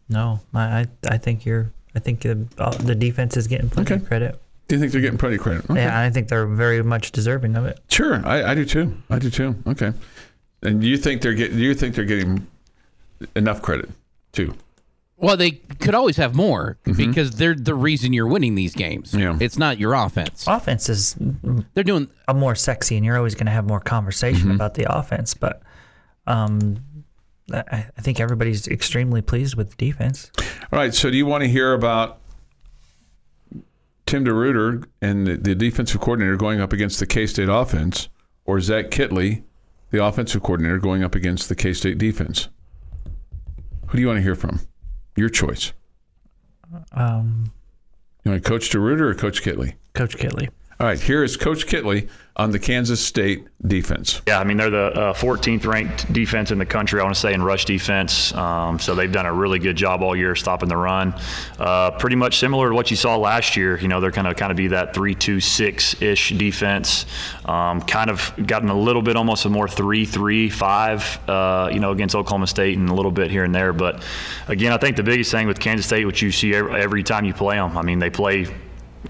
[0.10, 1.71] No, I, I I think you're.
[1.97, 4.01] I think the, uh, the defense is getting plenty Okay.
[4.03, 4.39] of credit.
[4.67, 5.67] Do you think they're getting plenty of credit?
[5.69, 5.81] Okay.
[5.81, 7.79] Yeah, I think they're very much deserving of it.
[7.89, 8.95] Sure, I, I do too.
[9.10, 9.55] I do too.
[9.65, 9.93] Okay,
[10.62, 11.57] and you think they're getting?
[11.57, 12.45] You think they're getting
[13.36, 13.89] enough credit
[14.31, 14.53] too?
[15.19, 19.13] Well, they could always have more because they're the reason you're winning these games.
[19.13, 19.19] Mm-hmm.
[19.19, 19.38] Yeah.
[19.45, 20.45] It's not your offense.
[20.45, 21.15] Offense is
[21.73, 24.51] They're doing a more sexy, and you're always going to have more conversation Mm-hmm.
[24.51, 25.33] about the offense.
[25.33, 25.63] But
[26.27, 26.77] um,
[27.51, 30.29] I, I think everybody's extremely pleased with the defense.
[30.71, 30.93] All right.
[30.93, 32.19] So, do you want to hear about
[34.06, 38.10] Tim DeRuyter and the, the defensive coordinator going up against the K State offense,
[38.45, 39.43] or Zach Kittley,
[39.91, 42.49] the offensive coordinator, going up against the K State defense?
[43.88, 44.60] Who do you want to hear from?
[45.15, 45.73] Your choice.
[46.91, 47.51] Um,
[48.25, 49.75] You want Coach DeRuyter or Coach Kittley?
[49.93, 50.49] Coach Kittley.
[50.80, 51.00] All right.
[51.00, 54.22] Here is Coach Kittley on the Kansas State defense.
[54.28, 57.00] Yeah, I mean they're the uh, 14th ranked defense in the country.
[57.00, 58.32] I want to say in rush defense.
[58.36, 61.16] Um, so they've done a really good job all year stopping the run.
[61.58, 63.80] Uh, pretty much similar to what you saw last year.
[63.80, 67.08] You know they're kind of kind of be that three-two-six ish defense.
[67.46, 71.28] Um, kind of gotten a little bit almost a more three-three-five.
[71.28, 73.74] Uh, you know against Oklahoma State and a little bit here and there.
[73.74, 74.04] But
[74.48, 77.26] again, I think the biggest thing with Kansas State, which you see every, every time
[77.26, 77.76] you play them.
[77.80, 78.46] I mean they play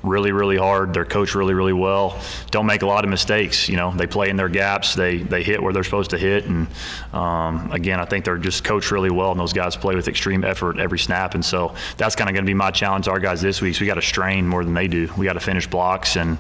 [0.04, 0.94] really, really hard.
[0.94, 2.20] They're coached really, really well.
[2.52, 3.68] Don't make a lot of mistakes.
[3.70, 4.96] You know, they play in their gaps.
[4.96, 6.46] They they hit where they're supposed to hit.
[6.46, 6.68] And
[7.14, 10.44] um, again, I think they're just coached really well, and those guys play with extreme
[10.44, 11.34] effort every snap.
[11.36, 13.76] And so that's kind of going to be my challenge to our guys this week.
[13.76, 15.10] So we got to strain more than they do.
[15.18, 16.38] We got to finish blocks and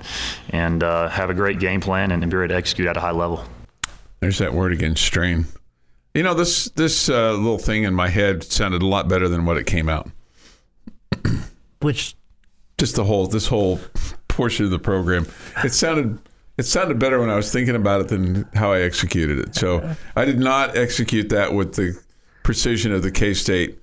[0.49, 3.01] and uh, have a great game plan and, and be ready to execute at a
[3.01, 3.43] high level.
[4.19, 5.45] There's that word again, strain.
[6.13, 9.45] You know, this this uh, little thing in my head sounded a lot better than
[9.45, 10.09] what it came out.
[11.81, 12.15] Which
[12.77, 13.79] Just the whole this whole
[14.27, 15.25] portion of the program.
[15.63, 16.19] It sounded
[16.57, 19.55] it sounded better when I was thinking about it than how I executed it.
[19.55, 21.99] So I did not execute that with the
[22.43, 23.79] precision of the K State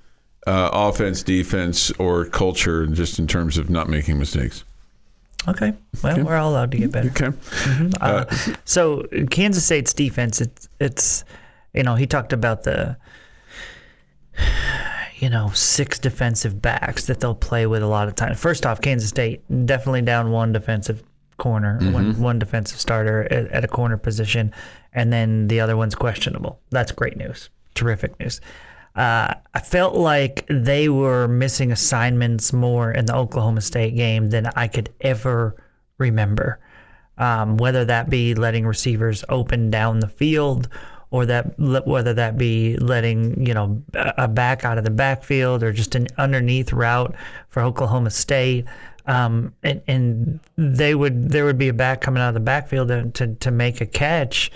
[0.47, 4.65] uh, offense, defense, or culture, just in terms of not making mistakes.
[5.49, 7.09] okay, well, we're all allowed to get better.
[7.09, 7.37] Okay.
[8.01, 8.25] Uh,
[8.65, 11.25] so Kansas State's defense, it's it's
[11.73, 12.97] you know he talked about the
[15.25, 18.35] you know six defensive backs that they'll play with a lot of time.
[18.35, 21.03] First off, Kansas State definitely down one defensive
[21.39, 24.53] corner, one one defensive starter at, at a corner position,
[24.93, 26.61] and then the other one's questionable.
[26.69, 28.43] That's great news, terrific news.
[28.95, 34.47] Uh, I felt like they were missing assignments more in the Oklahoma State game than
[34.55, 35.57] I could ever
[35.97, 36.61] remember
[37.19, 40.69] um, whether that be letting receivers open down the field
[41.15, 45.73] or that whether that be letting you know a back out of the backfield or
[45.73, 47.15] just an underneath route
[47.51, 48.65] for Oklahoma State.
[49.07, 52.89] Um, and, and they would there would be a back coming out of the backfield
[53.15, 54.51] to, to, make a catch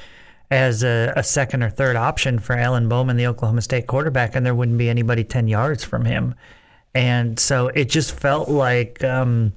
[0.51, 4.45] as a, a second or third option for Alan Bowman, the Oklahoma State quarterback, and
[4.45, 6.35] there wouldn't be anybody 10 yards from him.
[6.93, 9.53] And so it just felt like um,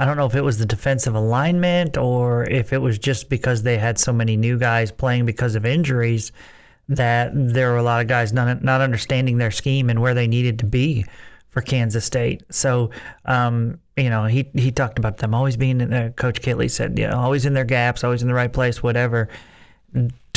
[0.00, 3.62] I don't know if it was the defensive alignment or if it was just because
[3.62, 6.32] they had so many new guys playing because of injuries
[6.88, 10.26] that there were a lot of guys not not understanding their scheme and where they
[10.26, 11.04] needed to be
[11.50, 12.42] for Kansas State.
[12.48, 12.90] So,
[13.26, 16.12] um, you know, he he talked about them always being in there.
[16.12, 19.28] Coach Kittley said, yeah, always in their gaps, always in the right place, whatever.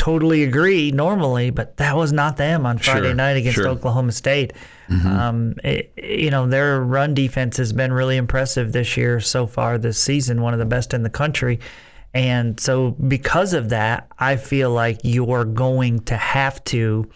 [0.04, 3.70] Totally agree normally, but that was not them on Friday Sure, night against sure.
[3.70, 4.52] Oklahoma State.
[4.90, 9.78] Um, it, you know, their run defense has been really impressive this year so far
[9.78, 11.62] this season, one of the best in the country.
[12.14, 17.10] And so, because of that, I feel like you're going to have to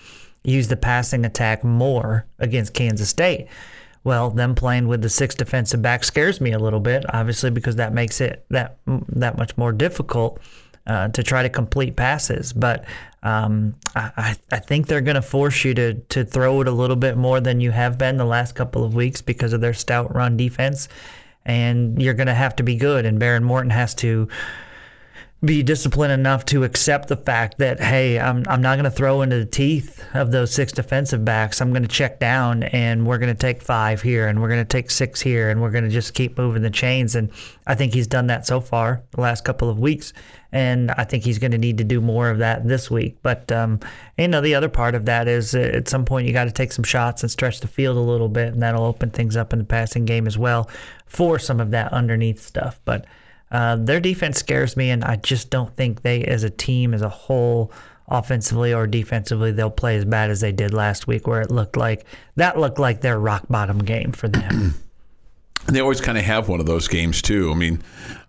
[0.45, 3.47] use the passing attack more against Kansas State.
[4.06, 7.76] Well, them playing with the six defensive back scares me a little bit, obviously, because
[7.76, 8.78] that makes it that
[9.10, 10.39] that much more difficult.
[10.88, 12.54] Uh, to try to complete passes.
[12.54, 12.86] But
[13.21, 16.95] um, I, I think they're going to force you to to throw it a little
[16.95, 20.15] bit more than you have been the last couple of weeks because of their stout
[20.15, 20.88] run defense.
[21.45, 23.06] And you're going to have to be good.
[23.06, 24.30] And Behren Morton has to
[25.43, 29.21] be disciplined enough to accept the fact that hey, I'm I'm not going to throw
[29.21, 31.62] into the teeth of those six defensive backs.
[31.62, 34.65] I'm going to check down and we're going to take five here and we're going
[34.65, 37.13] to take six here and we're going to just keep moving the chains.
[37.13, 37.30] And
[37.67, 40.12] I think he's done that so far the last couple of weeks,
[40.51, 43.17] and I think he's going to need to do more of that this week.
[43.21, 43.79] But um,
[44.17, 46.51] you know, the other part of that is uh, at some point you got to
[46.51, 49.53] take some shots and stretch the field a little bit, and that'll open things up
[49.53, 50.69] in the passing game as well
[51.05, 52.79] for some of that underneath stuff.
[52.86, 53.05] But
[53.51, 57.01] uh, their defense scares me, and I just don't think they, as a team, as
[57.01, 57.71] a whole,
[58.10, 61.77] offensively or defensively, they'll play as bad as they did last week, where it looked
[61.77, 62.05] like
[62.36, 64.75] that looked like their rock bottom game for them.
[65.67, 67.51] they always kind of have one of those games too.
[67.51, 67.81] I mean,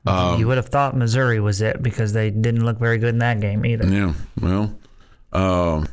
[0.08, 3.18] um, you would have thought Missouri was it because they didn't look very good in
[3.18, 3.86] that game either.
[3.86, 4.78] Yeah, well,
[5.32, 5.88] um,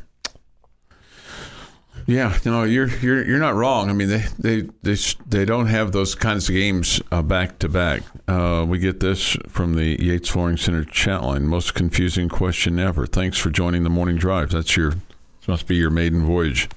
[2.06, 3.90] yeah, no, you're you're you're not wrong.
[3.90, 7.68] I mean, they they they, they don't have those kinds of games uh, back to
[7.68, 8.02] back.
[8.28, 11.46] Uh, we get this from the Yates Flooring Center chat line.
[11.46, 13.06] Most confusing question ever.
[13.06, 14.50] Thanks for joining the morning drive.
[14.50, 16.68] That's your this must be your maiden voyage.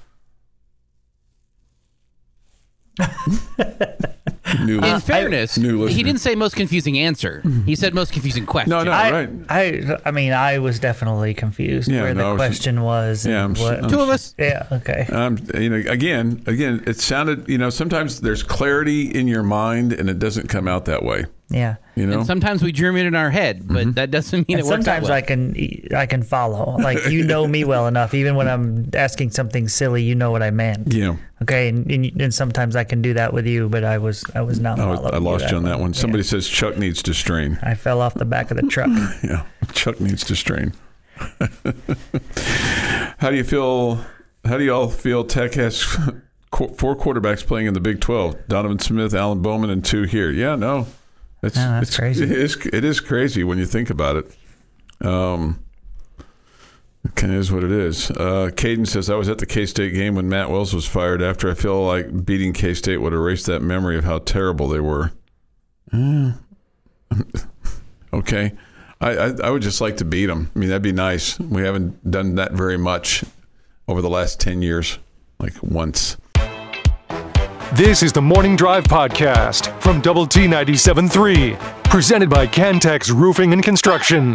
[4.64, 7.42] New, In fairness, new he didn't say most confusing answer.
[7.66, 8.70] He said most confusing question.
[8.70, 9.30] no, no, I, right.
[9.48, 13.26] I, I mean, I was definitely confused Yeah, where no, the was- question was.
[13.26, 14.34] Yeah, and I'm what, I'm Two of us.
[14.38, 15.06] yeah, okay.
[15.12, 17.48] Um, you know, again, again, it sounded.
[17.48, 21.26] You know, sometimes there's clarity in your mind, and it doesn't come out that way.
[21.48, 21.76] Yeah.
[22.00, 23.90] You know, And sometimes we dream it in our head, but mm-hmm.
[23.92, 25.12] that doesn't mean And it works out sometimes well.
[25.12, 26.76] I can I can follow.
[26.78, 28.14] Like you know me well enough.
[28.14, 30.92] Even when I'm asking something silly, you know what I meant.
[30.92, 31.16] yeah.
[31.42, 34.42] Okay, and, and, and sometimes I can do that with you, but I was I
[34.42, 34.78] was not.
[34.78, 35.92] Oh, I lost that you on that one.
[35.92, 36.00] Yeah.
[36.00, 37.58] Somebody says Chuck needs to strain.
[37.62, 38.90] I fell off the back of the truck.
[39.22, 40.72] Yeah, Chuck needs to strain.
[43.18, 44.04] how do you feel?
[44.44, 45.24] How do you all feel?
[45.24, 50.02] Tech has four quarterbacks playing in the Big Twelve: Donovan Smith, Alan Bowman, and two
[50.02, 50.30] here.
[50.30, 50.86] Yeah, no,
[51.42, 52.24] it's, Yeah, that's it's crazy.
[52.24, 55.06] It is, it is crazy when you think about it.
[55.06, 55.64] Um,
[57.04, 58.10] it kind of is what it is.
[58.10, 61.22] Uh, Caden says, I was at the K State game when Matt Wells was fired
[61.22, 64.80] after I feel like beating K State would erase that memory of how terrible they
[64.80, 65.12] were.
[65.92, 66.38] Mm.
[68.12, 68.52] okay.
[69.00, 70.50] I, I, I would just like to beat them.
[70.54, 71.38] I mean, that'd be nice.
[71.40, 73.24] We haven't done that very much
[73.88, 74.98] over the last 10 years,
[75.38, 76.18] like once.
[77.74, 83.62] This is the Morning Drive Podcast from Double T 97.3, presented by Cantex Roofing and
[83.62, 84.34] Construction.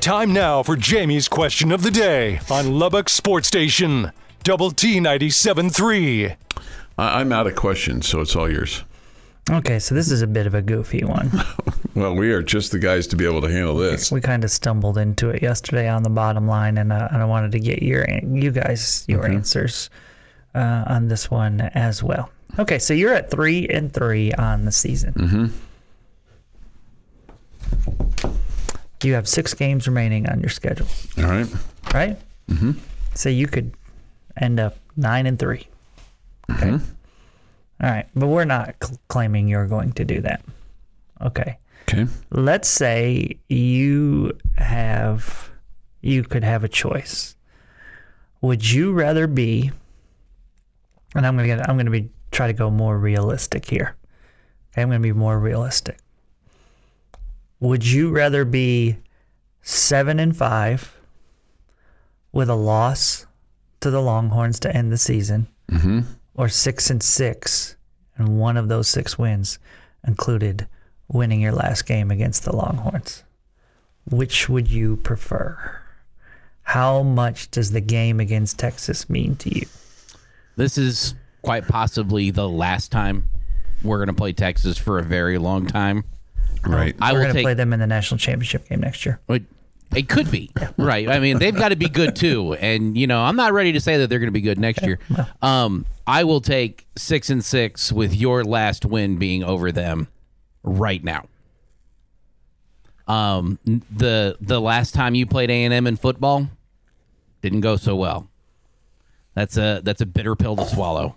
[0.00, 4.10] Time now for Jamie's question of the day on Lubbock Sports Station,
[4.42, 6.36] Double T 97.3.
[6.98, 8.82] I, I'm out of questions, so it's all yours.
[9.48, 11.30] Okay, so this is a bit of a goofy one.
[11.96, 14.12] Well, we are just the guys to be able to handle this.
[14.12, 17.24] we kind of stumbled into it yesterday on the bottom line, and, uh, and I
[17.24, 19.88] wanted to get your you guys your answers
[20.56, 22.30] uh, on this one as well.
[22.58, 25.12] Okay, so you're at three and three on the season.
[25.12, 25.46] Mm-hmm.
[29.02, 30.86] You have six games remaining on your schedule,
[31.18, 31.46] All right.
[31.92, 32.18] right?
[32.50, 32.72] Mm-hmm.
[33.14, 33.72] So you could
[34.40, 35.66] end up nine and three.
[36.50, 36.70] Okay.
[36.70, 36.80] All
[37.90, 40.42] right, but we're not cl- claiming you're going to do that.
[41.20, 42.06] Okay Okay.
[42.30, 45.50] let's say you have
[46.02, 47.36] you could have a choice
[48.42, 49.70] would you rather be
[51.16, 53.96] and i'm gonna get i'm gonna be try to go more realistic here
[54.72, 55.98] okay, i'm gonna be more realistic
[57.60, 58.96] would you rather be
[59.62, 60.94] seven and five
[62.32, 63.26] with a loss
[63.80, 66.00] to the longhorns to end the season mm-hmm.
[66.34, 67.76] or six and six
[68.16, 69.58] and one of those six wins
[70.06, 70.66] included
[71.08, 73.24] winning your last game against the Longhorns.
[74.08, 75.80] Which would you prefer?
[76.62, 79.66] How much does the game against Texas mean to you?
[80.56, 83.28] This is quite possibly the last time
[83.82, 86.04] we're going to play Texas for a very long time.
[86.64, 86.96] Right.
[87.00, 87.44] I We're will going to take.
[87.44, 89.20] play them in the national championship game next year.
[89.28, 89.42] It,
[89.94, 91.08] it could be right.
[91.08, 93.80] I mean, they've got to be good too, and you know, I'm not ready to
[93.80, 94.98] say that they're going to be good next year.
[95.42, 100.08] Um, I will take six and six with your last win being over them
[100.64, 101.26] right now.
[103.06, 106.48] Um, the the last time you played A and M in football
[107.42, 108.28] didn't go so well.
[109.36, 111.14] That's a that's a bitter pill to swallow.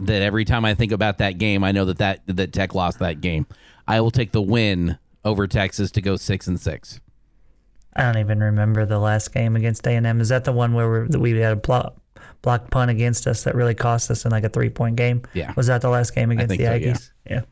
[0.00, 2.98] That every time I think about that game, I know that that that Tech lost
[2.98, 3.46] that game.
[3.86, 7.00] I will take the win over Texas to go six and six.
[7.94, 10.20] I don't even remember the last game against A&M.
[10.20, 11.96] Is that the one where we, we had a block,
[12.40, 15.22] block punt against us that really cost us in like a three point game?
[15.34, 15.52] Yeah.
[15.56, 16.78] Was that the last game against the so, yeah.
[16.78, 17.10] Aggies?
[17.28, 17.42] Yeah.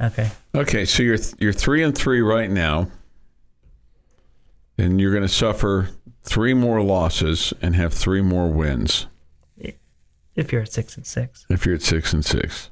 [0.00, 0.30] Okay.
[0.54, 2.88] Okay, so you're you're three and three right now.
[4.78, 5.90] and you're going to suffer
[6.24, 9.06] three more losses and have three more wins
[10.36, 12.70] If you're at six and six, if you're at six and six.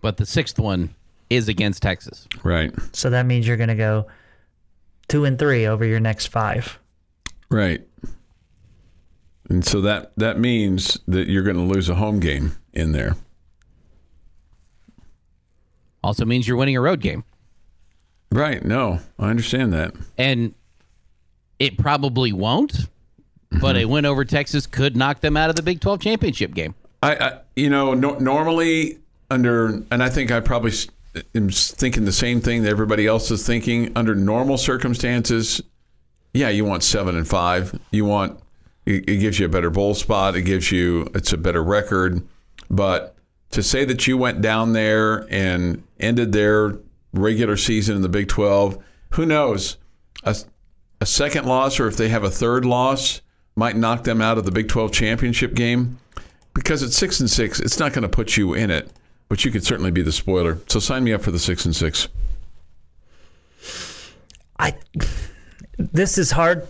[0.00, 0.94] But the sixth one
[1.30, 2.28] is against Texas.
[2.44, 2.72] Right.
[2.92, 4.06] so that means you're going to go
[5.08, 6.78] two and three over your next five.
[7.50, 7.86] Right.
[9.48, 13.14] And so that that means that you're going to lose a home game in there.
[16.02, 17.24] Also means you're winning a road game.
[18.30, 18.64] Right.
[18.64, 19.94] No, I understand that.
[20.18, 20.54] And
[21.58, 22.86] it probably won't,
[23.50, 23.76] but mm-hmm.
[23.76, 26.74] a win over Texas could knock them out of the Big 12 championship game.
[27.02, 28.98] I, I you know, no, normally
[29.30, 30.72] under, and I think I probably
[31.34, 33.92] am thinking the same thing that everybody else is thinking.
[33.96, 35.60] Under normal circumstances,
[36.32, 37.78] yeah, you want seven and five.
[37.90, 38.40] You want
[38.84, 40.36] it, it gives you a better bowl spot.
[40.36, 42.26] It gives you it's a better record.
[42.70, 43.16] But
[43.50, 46.78] to say that you went down there and ended their
[47.12, 49.76] regular season in the Big Twelve, who knows?
[50.24, 50.36] A,
[51.00, 53.20] a second loss, or if they have a third loss,
[53.56, 55.98] might knock them out of the Big Twelve championship game
[56.54, 58.90] because at six and six, it's not going to put you in it,
[59.28, 60.58] but you could certainly be the spoiler.
[60.68, 62.08] So sign me up for the six and six.
[64.58, 64.74] I
[65.78, 66.66] this is hard.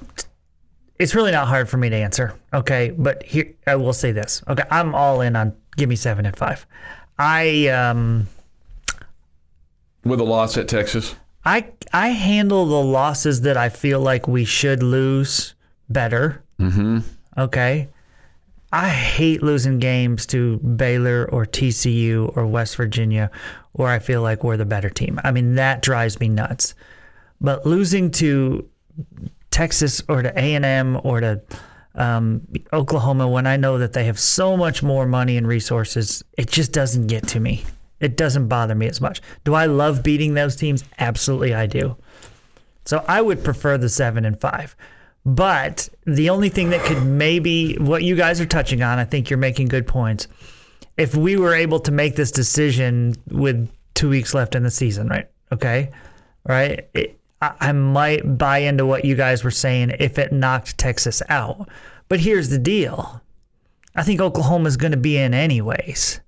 [0.99, 2.35] It's really not hard for me to answer.
[2.55, 4.42] Okay, but here I will say this.
[4.49, 6.66] Okay, I'm all in on give me seven and five.
[7.18, 8.27] I um
[10.05, 14.44] With a loss at Texas, I I handle the losses that I feel like we
[14.44, 15.55] should lose
[15.88, 16.42] better.
[16.60, 16.98] Mm-hmm.
[17.38, 17.88] Okay.
[18.72, 23.30] I hate losing games to Baylor or TCU or West Virginia,
[23.72, 25.20] where I feel like we're the better team.
[25.22, 26.74] I mean that drives me nuts.
[27.40, 28.68] But losing to
[29.50, 31.40] Texas or to A and M or to
[31.94, 36.48] um, Oklahoma when I know that they have so much more money and resources, it
[36.48, 37.64] just doesn't get to me.
[38.00, 39.22] It doesn't bother me as much.
[39.44, 40.84] Do I love beating those teams?
[40.98, 41.96] Absolutely, I do.
[42.84, 44.76] So I would prefer the seven and five.
[45.26, 49.28] But the only thing that could maybe what you guys are touching on, I think
[49.28, 50.28] you're making good points.
[50.96, 55.08] If we were able to make this decision with two weeks left in the season,
[55.08, 55.28] right?
[55.50, 55.90] Okay,
[56.46, 56.88] right.
[56.94, 61.20] It, I, I might buy into what you guys were saying if it knocked Texas
[61.28, 61.68] out.
[62.08, 63.20] But here's the deal:
[63.96, 66.20] I think Oklahoma's going to be in anyways.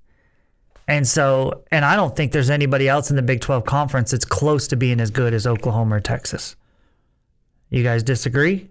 [0.88, 4.24] And so, and I don't think there's anybody else in the Big 12 conference that's
[4.24, 6.56] close to being as good as Oklahoma or Texas.
[7.68, 8.70] You guys disagree?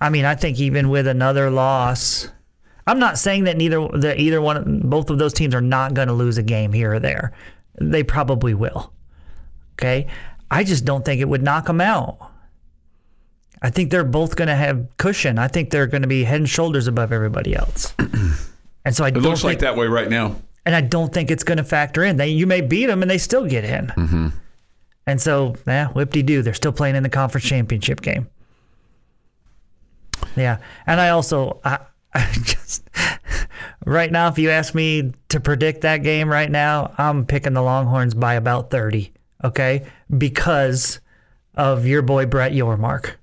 [0.00, 2.28] I mean, I think even with another loss,
[2.86, 6.08] I'm not saying that neither that either one both of those teams are not going
[6.08, 7.32] to lose a game here or there.
[7.80, 8.92] They probably will.
[9.74, 10.06] Okay?
[10.50, 12.32] I just don't think it would knock them out.
[13.60, 15.38] I think they're both going to have cushion.
[15.38, 17.94] I think they're going to be head and shoulders above everybody else.
[18.84, 20.36] And so I it don't looks think like that way right now.
[20.64, 22.16] and I don't think it's going to factor in.
[22.16, 23.88] They you may beat them and they still get in.
[23.88, 24.28] Mm-hmm.
[25.06, 26.40] And so, yeah, whip de doo.
[26.40, 28.28] They're still playing in the conference championship game.
[30.38, 31.78] Yeah, and I also I,
[32.14, 32.88] I just
[33.84, 37.62] right now, if you ask me to predict that game right now, I'm picking the
[37.62, 39.12] Longhorns by about thirty.
[39.44, 41.00] Okay, because
[41.54, 43.14] of your boy Brett Yormark.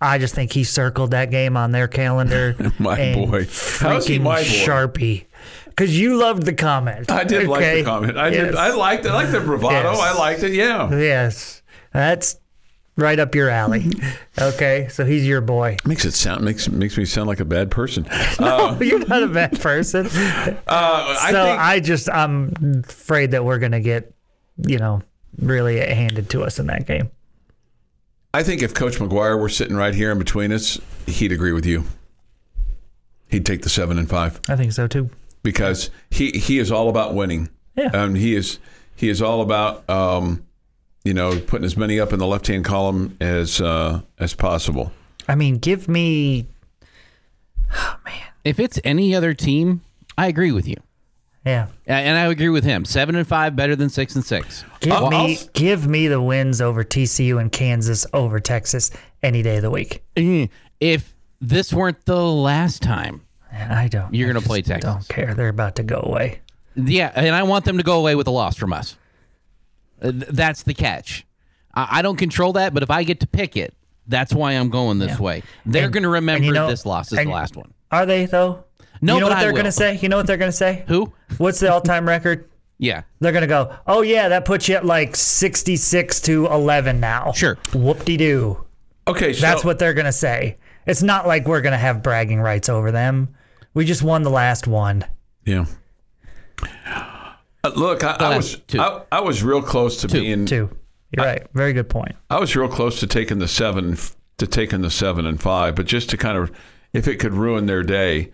[0.00, 2.56] I just think he circled that game on their calendar.
[2.80, 3.46] My boy.
[3.78, 4.42] How's he my boy?
[4.42, 5.26] Sharpie.
[5.66, 7.10] Because you loved the comment.
[7.10, 8.18] I did like the comment.
[8.18, 8.56] I did.
[8.56, 9.10] I liked it.
[9.10, 9.92] I liked the bravado.
[9.92, 10.00] Yes.
[10.00, 10.52] I liked it.
[10.52, 10.94] Yeah.
[10.94, 12.36] Yes, that's
[12.96, 13.86] right up your alley.
[14.38, 15.76] Okay, so he's your boy.
[15.84, 18.06] Makes it sound makes makes me sound like a bad person.
[18.40, 20.08] No, you're not a bad person.
[20.08, 24.12] so Uh, I I, think just I'm afraid that we're gonna get,
[24.66, 25.02] you know,
[25.38, 27.10] really handed to us in that game.
[28.34, 31.66] I think if Coach McGuire were sitting right here in between us, he'd agree with
[31.66, 31.84] you.
[33.28, 35.10] He'd take the seven and five I think so too.
[35.42, 37.48] because he he is all about winning.
[37.76, 37.86] Yeah.
[37.92, 38.58] Um, he is
[38.96, 40.44] he is all about um,
[41.04, 44.92] you know putting as many up in the left hand column as uh, as possible.
[45.28, 46.46] I mean, give me
[47.74, 49.82] oh man, If it's any other team,
[50.18, 50.76] I agree with you.
[51.44, 51.68] yeah.
[51.86, 52.84] And I agree with him.
[52.84, 54.64] Seven and five better than six and six.
[54.80, 58.90] Give I'll- me I'll- give me the wins over TCU and Kansas over Texas
[59.22, 60.02] any day of the week.
[60.16, 60.46] Eh,
[60.80, 63.22] If this weren't the last time,
[63.52, 64.12] I don't.
[64.14, 64.90] You're gonna just play Texas.
[64.90, 65.34] Don't care.
[65.34, 66.40] They're about to go away.
[66.74, 68.96] yeah, and I want them to go away with a loss from us.
[70.02, 71.24] Uh, th- That's the catch.
[71.74, 73.74] I I don't control that, but if I get to pick it,
[74.08, 75.42] that's why I'm going this way.
[75.64, 77.72] They're going to remember you know- this loss is the last one.
[77.90, 78.64] Are they though?
[79.02, 79.98] No, you know but what they're gonna say.
[80.00, 80.84] You know what they're gonna say.
[80.86, 81.12] Who?
[81.38, 82.48] What's the all-time record?
[82.78, 83.02] Yeah.
[83.20, 83.76] They're gonna go.
[83.86, 87.30] Oh yeah, that puts you at like sixty-six to eleven now.
[87.30, 87.56] Sure.
[87.72, 88.64] Whoop-de-doo.
[89.06, 90.56] Okay, so That's what they're gonna say.
[90.84, 93.36] It's not like we're gonna have bragging rights over them.
[93.72, 95.04] We just won the last one.
[95.44, 95.66] Yeah.
[97.64, 98.80] Uh, look, I, I was two.
[98.80, 100.76] I, I was real close to being Two.
[101.12, 101.46] You're right.
[101.52, 102.16] Very good point.
[102.30, 103.96] I was real close to taking the seven
[104.38, 106.50] to taking the seven and five, but just to kind of
[106.92, 108.32] if it could ruin their day.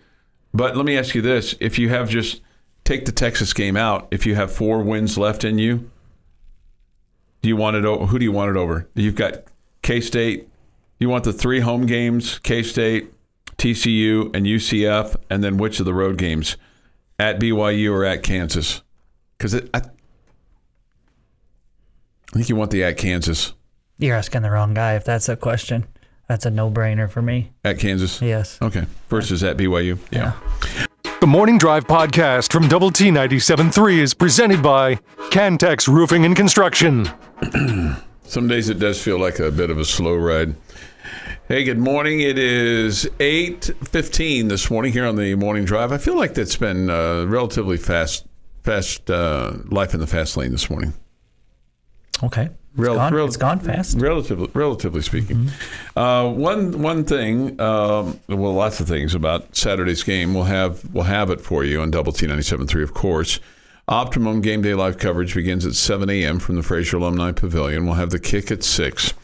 [0.53, 2.41] But let me ask you this: if you have just
[2.83, 5.91] take the Texas game out, if you have four wins left in you,
[7.41, 7.83] do you want it?
[7.83, 8.87] Who do you want it over?
[8.95, 9.43] You've got
[9.83, 10.47] K State.
[10.99, 13.13] You want the three home games: K State,
[13.57, 16.57] TCU, and UCF, and then which of the road games?
[17.19, 18.81] At BYU or at Kansas?
[19.39, 19.81] Because I, I
[22.33, 23.53] think you want the at Kansas.
[23.97, 25.87] You're asking the wrong guy if that's a question.
[26.27, 27.51] That's a no-brainer for me.
[27.63, 28.21] At Kansas?
[28.21, 28.59] Yes.
[28.61, 28.85] Okay.
[29.09, 29.97] Versus at BYU?
[30.11, 30.33] Yeah.
[31.21, 34.95] The Morning Drive podcast from Double T 97.3 is presented by
[35.31, 37.09] Cantex Roofing and Construction.
[38.23, 40.55] Some days it does feel like a bit of a slow ride.
[41.47, 42.19] Hey, good morning.
[42.19, 45.91] It is 8.15 this morning here on the Morning Drive.
[45.91, 48.27] I feel like that's been uh, relatively fast,
[48.69, 50.93] fast uh, life in the fast lane this morning.
[52.23, 52.43] Okay.
[52.43, 53.99] It's, Rel- gone, rel- it's gone fast.
[53.99, 55.49] Relatively, relatively speaking.
[55.95, 60.35] Uh, one one thing, um, well, lots of things about Saturday's game.
[60.35, 63.39] We'll have we'll have it for you on Double T 97.3, of course.
[63.87, 66.37] Optimum Game Day live coverage begins at 7 a.m.
[66.37, 67.85] from the Frazier Alumni Pavilion.
[67.87, 69.15] We'll have the kick at six.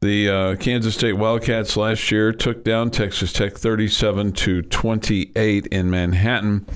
[0.00, 5.90] The uh, Kansas State Wildcats last year took down Texas Tech 37 to 28 in
[5.90, 6.66] Manhattan.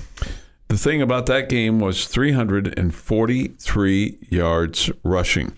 [0.75, 5.53] The thing about that game was 343 yards rushing.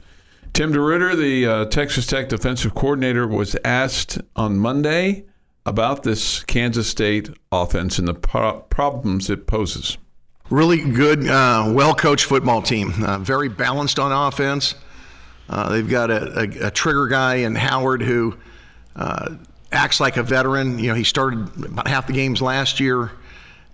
[0.53, 5.25] Tim DeRuyter, the uh, Texas Tech defensive coordinator, was asked on Monday
[5.65, 9.97] about this Kansas State offense and the pro- problems it poses.
[10.51, 12.93] Really good, uh, well coached football team.
[13.03, 14.75] Uh, very balanced on offense.
[15.49, 18.37] Uh, they've got a, a, a trigger guy in Howard who
[18.95, 19.33] uh,
[19.71, 20.77] acts like a veteran.
[20.77, 23.13] You know, he started about half the games last year,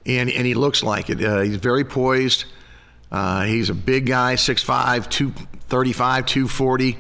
[0.06, 1.24] and, and he looks like it.
[1.24, 2.46] Uh, he's very poised.
[3.12, 6.98] Uh, he's a big guy, 6'5, 235, 240.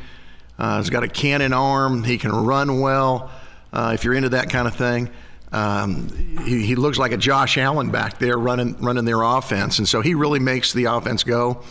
[0.58, 2.04] Uh, he's got a cannon arm.
[2.04, 3.32] He can run well
[3.72, 5.10] uh, if you're into that kind of thing.
[5.52, 6.10] Um,
[6.46, 10.02] he, he looks like a Josh Allen back there running running their offense, and so
[10.02, 11.64] he really makes the offense go.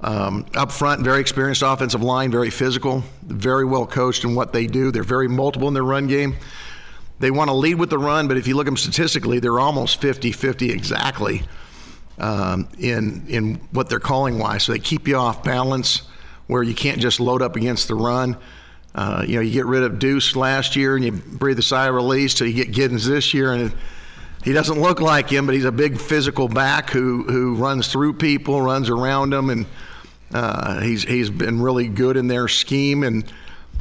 [0.00, 4.66] Um, up front, very experienced offensive line, very physical, very well coached in what they
[4.66, 4.90] do.
[4.90, 6.36] They're very multiple in their run game.
[7.20, 9.58] They want to lead with the run, but if you look at them statistically, they're
[9.58, 11.42] almost 50 50 exactly
[12.18, 14.64] um, in, in what they're calling wise.
[14.64, 16.02] So they keep you off balance
[16.46, 18.36] where you can't just load up against the run.
[18.94, 21.86] Uh, you know, you get rid of Deuce last year and you breathe a sigh
[21.86, 23.52] of release till you get Giddens this year.
[23.52, 23.72] And
[24.42, 28.14] he doesn't look like him, but he's a big physical back who, who runs through
[28.14, 29.66] people, runs around them, and
[30.32, 33.02] uh, he's, he's been really good in their scheme.
[33.02, 33.30] And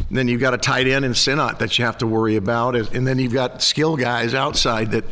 [0.10, 2.76] then you've got a tight end in Sinnott that you have to worry about.
[2.76, 5.04] And then you've got skill guys outside that,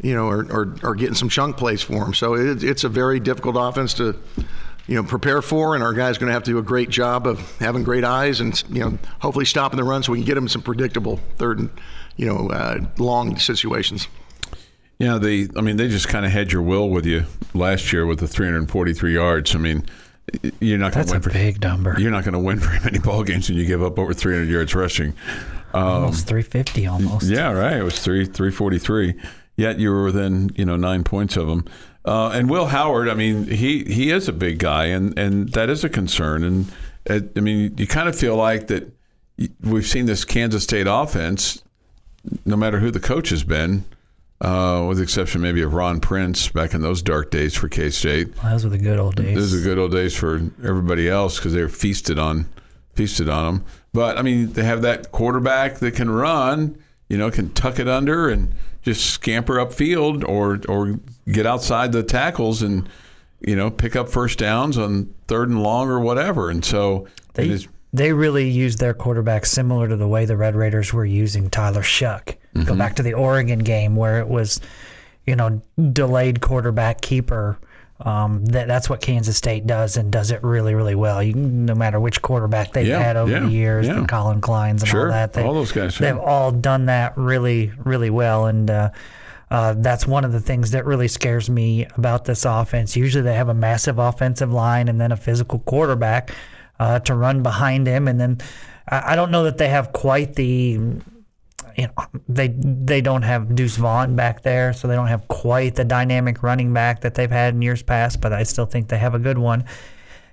[0.00, 2.14] you know, are, are, are getting some chunk plays for him.
[2.14, 4.16] So it, it's a very difficult offense to,
[4.86, 5.74] you know, prepare for.
[5.74, 8.40] And our guy's going to have to do a great job of having great eyes
[8.40, 11.58] and, you know, hopefully stopping the run so we can get them some predictable third
[11.58, 11.70] and,
[12.16, 14.08] you know, uh, long situations.
[14.98, 15.46] Yeah, they.
[15.56, 17.24] I mean, they just kind of had your will with you
[17.54, 19.54] last year with the 343 yards.
[19.54, 19.84] I mean,
[20.60, 21.22] you're not going to a win.
[21.22, 21.96] For, big number.
[21.98, 24.48] you're not going to win very many ball games when you give up over 300
[24.50, 25.14] yards rushing.
[25.74, 27.26] almost 350 almost.
[27.28, 27.76] Yeah, right.
[27.76, 29.14] It was three 343.
[29.56, 31.64] Yet you were within you know nine points of him.
[32.04, 35.68] Uh, and Will Howard, I mean, he he is a big guy, and and that
[35.68, 36.44] is a concern.
[36.44, 36.72] And
[37.10, 38.92] uh, I mean, you kind of feel like that.
[39.60, 41.62] We've seen this Kansas State offense,
[42.44, 43.84] no matter who the coach has been,
[44.40, 47.90] uh, with the exception maybe of Ron Prince back in those dark days for K
[47.90, 48.36] State.
[48.42, 49.34] Well, those were the good old days.
[49.34, 52.46] Those are good old days for everybody else because they were feasted on,
[52.94, 53.64] feasted on them.
[53.92, 56.78] But I mean, they have that quarterback that can run,
[57.08, 62.02] you know, can tuck it under and just scamper upfield or or get outside the
[62.02, 62.88] tackles and
[63.40, 66.48] you know pick up first downs on third and long or whatever.
[66.48, 70.54] And so They, is, they really used their quarterback similar to the way the Red
[70.54, 72.24] Raiders were using Tyler Shough.
[72.26, 72.78] Go Mm-hmm.
[72.78, 74.60] back to the Oregon game where it was,
[75.26, 75.62] you know,
[75.92, 77.58] delayed quarterback keeper.
[78.00, 81.20] Um, that that's what Kansas State does and does it really really well.
[81.22, 84.00] You, no matter which quarterback they've Yeah, had over yeah, the years, yeah.
[84.00, 87.16] the Colin Kleins and Sure, all that, they, all those guys, they've all done that
[87.16, 88.46] really really well.
[88.46, 88.90] And uh,
[89.50, 92.96] uh, that's one of the things that really scares me about this offense.
[92.96, 96.30] Usually they have a massive offensive line and then a physical quarterback
[96.78, 98.38] uh, to run behind him, and then
[98.88, 100.78] I, I don't know that they have quite the
[101.78, 105.76] you know, they they don't have Deuce Vaughn back there, so they don't have quite
[105.76, 108.20] the dynamic running back that they've had in years past.
[108.20, 109.64] But I still think they have a good one.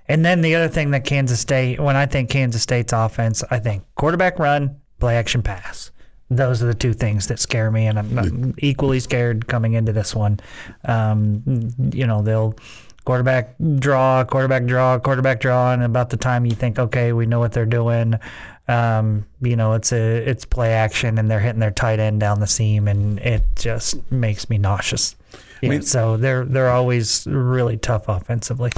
[0.08, 3.60] And then the other thing that Kansas State, when I think Kansas State's offense, I
[3.60, 5.90] think quarterback run, play action pass.
[6.30, 9.92] Those are the two things that scare me, and I'm, I'm equally scared coming into
[9.92, 10.40] this one.
[10.84, 11.44] Um,
[11.92, 12.56] you know, they'll
[13.06, 17.38] quarterback draw, quarterback draw, quarterback draw, and about the time you think, okay, we know
[17.38, 18.16] what they're doing,
[18.68, 22.40] um, you know, it's a it's play action, and they're hitting their tight end down
[22.40, 25.14] the seam, and it just makes me nauseous.
[25.62, 28.72] Yeah, mean- so they're they're always really tough offensively.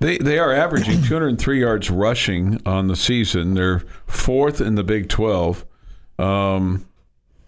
[0.00, 3.54] They they are averaging 203 yards rushing on the season.
[3.54, 5.64] They're fourth in the Big 12.
[6.18, 6.86] Um,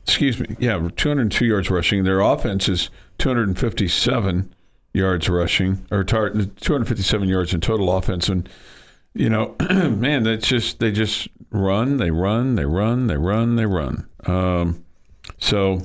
[0.04, 2.04] excuse me, yeah, 202 yards rushing.
[2.04, 4.52] Their offense is 257
[4.96, 8.28] yards rushing, or tar- 257 yards in total offense.
[8.28, 8.48] And
[9.14, 13.66] you know, man, that's just they just run, they run, they run, they run, they
[13.66, 14.08] run.
[14.26, 14.84] Um,
[15.38, 15.80] so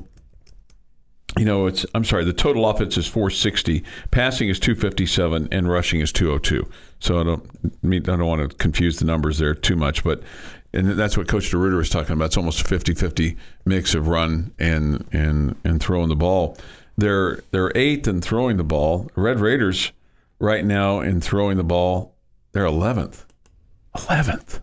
[1.37, 6.01] you know, it's I'm sorry, the total offense is 460, passing is 257, and rushing
[6.01, 6.69] is 202.
[6.99, 10.23] So I don't mean I don't want to confuse the numbers there too much, but
[10.73, 12.25] and that's what Coach DeRuyter was talking about.
[12.25, 13.35] It's almost a 50-50
[13.65, 16.57] mix of run and and and throwing the ball.
[17.01, 19.09] They're they're eighth in throwing the ball.
[19.15, 19.91] Red Raiders
[20.39, 22.13] right now in throwing the ball,
[22.51, 23.25] they're 11th.
[23.95, 24.61] 11th.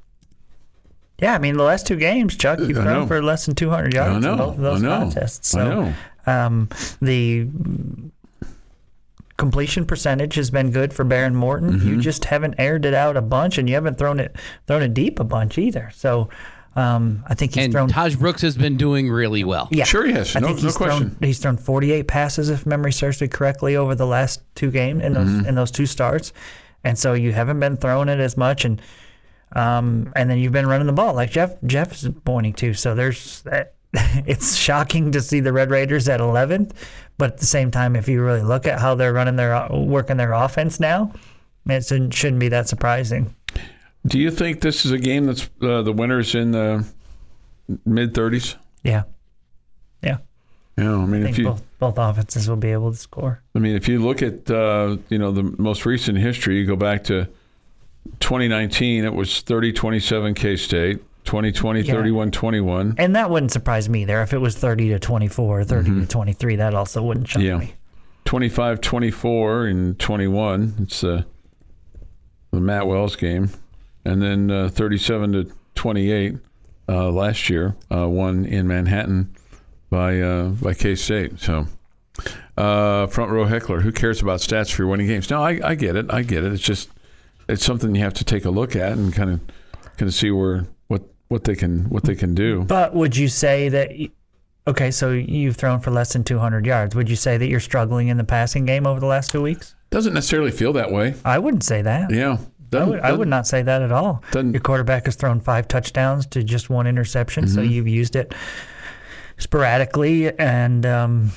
[1.21, 4.25] Yeah, I mean the last two games, Chuck, you've thrown for less than 200 yards
[4.25, 5.55] in both of those contests.
[5.55, 5.95] I So, know.
[6.27, 6.69] Um,
[7.03, 7.49] the
[9.37, 11.73] completion percentage has been good for Behren Morton.
[11.75, 11.89] Mm-hmm.
[11.89, 14.37] You just haven't aired it out a bunch, and you haven't thrown it
[14.67, 15.91] thrown it deep a bunch either.
[15.95, 16.29] So
[16.77, 17.91] um, I think he's and thrown.
[17.91, 19.69] Tahj Brooks has been doing really well.
[19.73, 20.37] yeah, Sure he has.
[20.37, 21.11] I No- think no he's question.
[21.11, 25.03] Thrown, he's thrown 48 passes, if memory serves me correctly, over the last two games
[25.03, 25.47] in those Mm-hmm.
[25.47, 26.33] in those two starts,
[26.85, 28.81] and so you haven't been throwing it as much, and
[29.53, 32.75] um, and then you've been running the ball like Jeff Jeff is pointing to.
[32.75, 33.75] So there's that.
[34.27, 36.73] It's shocking to see the Red Raiders at 11th,
[37.17, 40.19] but at the same time, if you really look at how they're running their working
[40.19, 41.11] their offense now,
[41.67, 43.35] it shouldn't shouldn't be that surprising.
[44.07, 46.87] Do you think this is a game that's uh, the winners in the
[47.85, 48.55] mid 30s?
[48.83, 49.03] Yeah,
[50.03, 50.19] yeah.
[50.77, 53.43] Yeah, I mean, I if you, both both offenses will be able to score.
[53.55, 56.77] I mean, if you look at uh, you know the most recent history, you go
[56.77, 57.27] back to
[58.21, 60.99] 2019, it was 30-27 K State.
[61.25, 61.95] 2020, Yeah.
[61.95, 62.95] 31-21.
[62.97, 64.23] And that wouldn't surprise me there.
[64.23, 67.47] If it was 30 to 24 or 30 to 23, that also wouldn't shock Mm-hmm.
[67.47, 67.59] Yeah.
[67.59, 67.75] me.
[68.25, 70.75] 25-24 and 21.
[70.81, 71.25] It's uh,
[72.51, 73.51] the Matt Wells game,
[74.09, 76.37] and then uh, 37 to 28
[76.89, 79.35] uh, last year, uh, won in Manhattan
[79.91, 81.39] by uh, by K State.
[81.41, 81.67] So.
[82.57, 83.81] Uh, front row heckler.
[83.81, 85.31] Who cares about stats for your winning games?
[85.31, 86.13] No, I, I get it.
[86.13, 86.53] I get it.
[86.53, 86.91] It's just
[87.49, 89.41] it's something you have to take a look at and kind of
[89.97, 92.65] kind of see where what what they can what they can do.
[92.65, 94.11] But would you say that, y-
[94.67, 96.97] okay, so you've thrown for less than 200 yards.
[96.97, 99.77] Would you say that you're struggling in the passing game over the last two weeks?
[99.91, 101.15] Doesn't necessarily feel that way.
[101.25, 102.11] I wouldn't say that.
[102.11, 102.39] Yeah,
[102.73, 104.23] I would, I would not say that at all.
[104.53, 107.71] Your quarterback has thrown five touchdowns to just one interception, so Mm-hmm.
[107.73, 108.35] you've used it
[109.39, 110.37] sporadically.
[110.39, 111.31] And, um,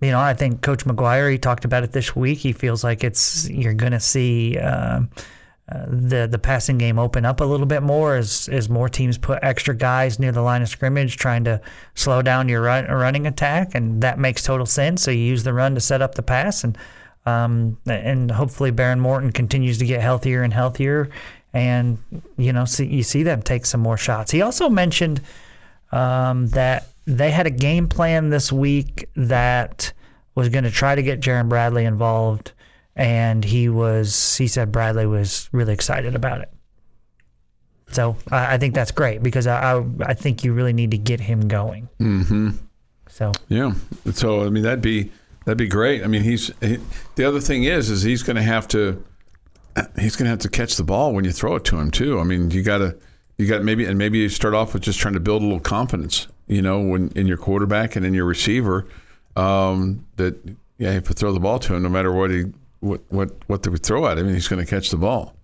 [0.00, 2.38] you know, I think Coach McGuire, he talked about it this week.
[2.38, 4.58] He feels like it's, you're going to see.
[4.58, 5.10] um
[5.70, 9.18] uh, the the passing game open up a little bit more as as more teams
[9.18, 11.60] put extra guys near the line of scrimmage, trying to
[11.94, 15.02] slow down your run, running attack, and that makes total sense.
[15.02, 16.78] So you use the run to set up the pass, and
[17.28, 21.10] um, and hopefully Behren Morton continues to get healthier and healthier,
[21.52, 21.98] and
[22.36, 24.30] you know see, you see them take some more shots.
[24.30, 25.20] He also mentioned
[25.92, 29.92] um, that they had a game plan this week that
[30.34, 32.52] was going to try to get Jerand Bradley involved,
[32.96, 36.50] and he was he said Bradley was really excited about it.
[37.90, 40.98] So I, I think that's great because I, I I think you really need to
[40.98, 41.88] get him going.
[42.00, 42.50] Mm-hmm.
[43.08, 43.72] So Yeah.
[44.12, 45.10] So I mean that'd be
[45.48, 46.04] that'd be great.
[46.04, 46.76] I mean he's he,
[47.14, 49.02] the other thing is is he's going to have to
[49.98, 52.20] he's going to have to catch the ball when you throw it to him too.
[52.20, 52.94] I mean you got to
[53.38, 55.58] you got maybe and maybe you start off with just trying to build a little
[55.58, 58.86] confidence, you know, when in your quarterback and in your receiver
[59.36, 60.36] um, that
[60.76, 62.44] yeah, you have to throw the ball to him no matter what he
[62.80, 65.34] what what what they would throw at him, he's going to catch the ball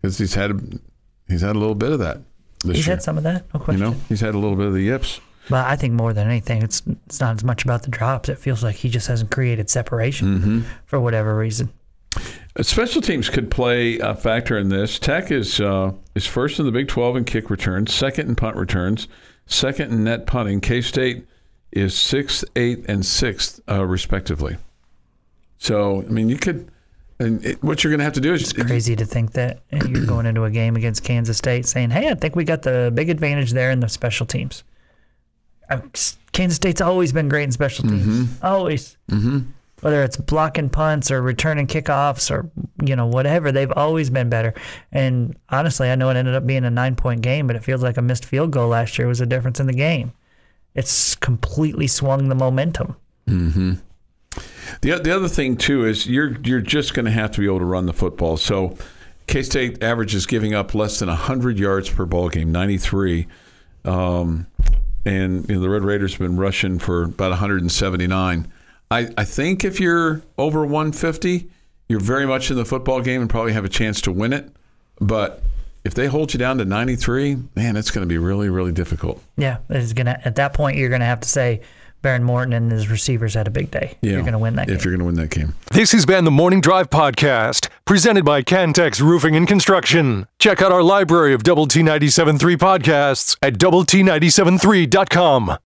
[0.00, 0.80] because he's had
[1.28, 2.16] he's had a little bit of that
[2.64, 2.96] this he's year.
[2.96, 5.20] had some of that, no you know, he's had a little bit of the yips.
[5.50, 8.28] But I think more than anything, it's it's not as much about the drops.
[8.28, 11.70] It feels like he just hasn't created separation for whatever reason.
[12.60, 14.98] Special teams could play a factor in this.
[14.98, 18.56] Tech is uh, is first in the Big 12 in kick returns, second in punt
[18.56, 19.08] returns,
[19.46, 20.60] second in net punting.
[20.60, 21.26] K State
[21.72, 24.56] is sixth, eighth, and sixth, uh, respectively.
[25.58, 26.70] So, I mean, you could,
[27.18, 29.60] and it, what you're going to have to do is it's Crazy to think that
[29.70, 32.90] you're going into a game against Kansas State saying, "Hey, I think we got the
[32.94, 34.64] big advantage there in the special teams."
[36.32, 38.96] Kansas State's always been great in special teams, always.
[39.10, 39.40] Mm-hmm.
[39.80, 42.50] Whether it's blocking punts or returning kickoffs or
[42.84, 44.52] you know whatever, they've always been better.
[44.92, 47.96] And honestly, I know it ended up being a nine-point game, but it feels like
[47.96, 50.12] a missed field goal last year was a difference in the game.
[50.74, 52.94] It's completely swung the momentum.
[54.82, 57.58] The the other thing too is you're you're just going to have to be able
[57.60, 58.36] to run the football.
[58.36, 58.76] So
[59.26, 63.26] K State averages giving up less than hundred yards per ball game, ninety three.
[63.84, 64.46] Um,
[65.04, 68.52] and you know, the Red Raiders have been rushing for about 179.
[68.90, 71.48] I, I think if you're over 150,
[71.88, 74.50] you're very much in the football game and probably have a chance to win it.
[75.00, 75.42] But
[75.84, 79.22] if they hold you down to 93, man, it's going to be really, really difficult.
[79.36, 80.20] Yeah, it's gonna.
[80.24, 81.62] At that point, you're gonna have to say
[82.02, 83.96] Behren Morton and his receivers had a big day.
[84.00, 84.76] You're gonna win that game.
[84.76, 85.54] If you're going to win that game.
[85.72, 90.26] This has been the Morning Drive Podcast, presented by Cantex Roofing and Construction.
[90.38, 95.56] Check out our library of Double T 97.3 podcasts at Double T 97.3.com.